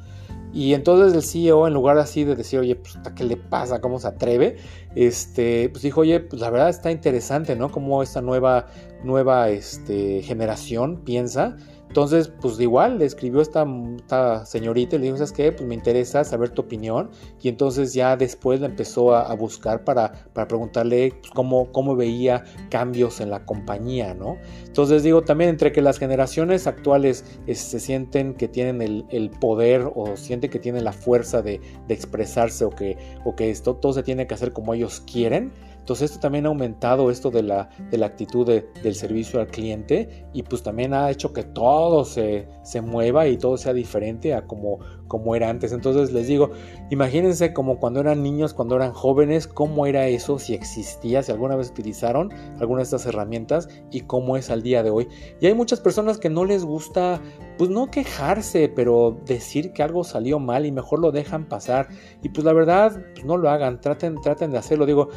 [0.54, 3.80] Y entonces el CEO, en lugar así de decir, oye, pues, ¿qué le pasa?
[3.80, 4.58] ¿Cómo se atreve?
[4.96, 7.72] Este, pues dijo, oye, pues la verdad está interesante, ¿no?
[7.72, 8.68] Cómo esta nueva,
[9.04, 11.56] nueva este, generación piensa
[11.92, 13.68] entonces, pues igual le escribió esta,
[13.98, 15.52] esta señorita y le dijo, ¿sabes qué?
[15.52, 17.10] Pues me interesa saber tu opinión.
[17.42, 22.46] Y entonces ya después la empezó a, buscar para, para preguntarle pues, cómo, cómo veía
[22.70, 24.38] cambios en la compañía, ¿no?
[24.66, 30.16] Entonces digo, también entre que las generaciones actuales se sienten que tienen el, poder o
[30.16, 34.28] sienten que tienen la fuerza de, expresarse o que, o que esto todo se tiene
[34.28, 35.52] que hacer como ellos quieren,
[35.82, 40.28] entonces esto también ha aumentado esto de la, de la actitud del servicio al cliente
[40.32, 44.46] y pues también ha hecho que todo se, se mueva y todo sea diferente a
[44.46, 44.78] como,
[45.08, 45.72] como era antes.
[45.72, 46.52] Entonces les digo,
[46.92, 51.56] imagínense como cuando eran niños, cuando eran jóvenes, cómo era eso, si existía, si alguna
[51.56, 55.08] vez utilizaron alguna de estas herramientas y cómo es al día de hoy.
[55.40, 57.20] Y hay muchas personas que no les gusta,
[57.58, 61.90] pues no quejarse, pero decir que algo salió mal y mejor lo dejan pasar.
[62.22, 64.86] Y pues la verdad, pues no lo hagan, traten, traten de hacerlo.
[64.86, 65.10] Digo,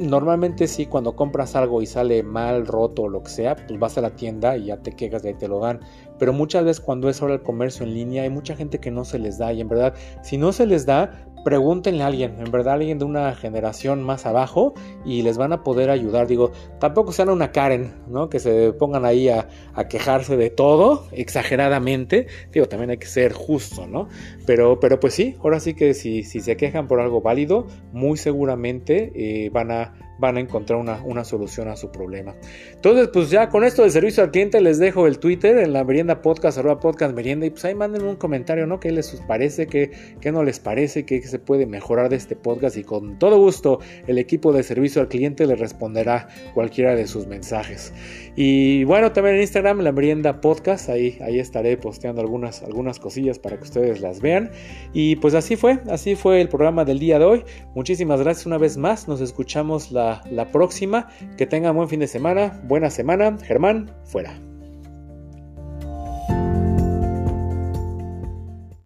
[0.00, 3.98] normalmente sí, cuando compras algo y sale mal, roto o lo que sea, pues vas
[3.98, 5.80] a la tienda y ya te quejas de ahí te lo dan.
[6.18, 9.04] Pero muchas veces cuando es ahora el comercio en línea hay mucha gente que no
[9.04, 12.50] se les da y en verdad, si no se les da, pregúntenle a alguien, en
[12.50, 14.74] verdad alguien de una generación más abajo
[15.04, 16.26] y les van a poder ayudar.
[16.26, 18.28] Digo, tampoco sean una Karen, ¿no?
[18.28, 19.48] Que se pongan ahí a,
[19.88, 22.26] quejarse de todo exageradamente.
[22.52, 24.08] Digo, también hay que ser justo, ¿no?
[24.46, 28.18] Pero, pero pues sí, ahora sí que si, si se quejan por algo válido, muy
[28.18, 32.34] seguramente eh, van a van a encontrar una, una, solución a su problema.
[32.72, 35.82] Entonces, pues ya con esto del servicio al cliente les dejo el Twitter en la
[35.82, 38.78] merienda podcast, arroba podcast merienda, y pues ahí manden un comentario, ¿no?
[38.78, 39.66] ¿Qué les parece?
[39.66, 39.90] ¿Qué,
[40.20, 41.06] qué no les parece?
[41.06, 42.76] ¿Qué se puede mejorar de este podcast?
[42.76, 47.26] Y con todo gusto, el equipo de servicio al cliente les responderá cualquiera de sus
[47.26, 47.92] mensajes.
[48.36, 53.38] Y bueno, también en Instagram, la merienda podcast, ahí, ahí estaré posteando algunas, algunas cosillas
[53.38, 54.50] para que ustedes las vean.
[54.92, 57.44] Y pues así fue, así fue el programa del día de hoy.
[57.74, 61.08] Muchísimas gracias una vez más, nos escuchamos la, la próxima.
[61.36, 63.36] Que tengan buen fin de semana, buena semana.
[63.42, 64.49] Germán, fuera.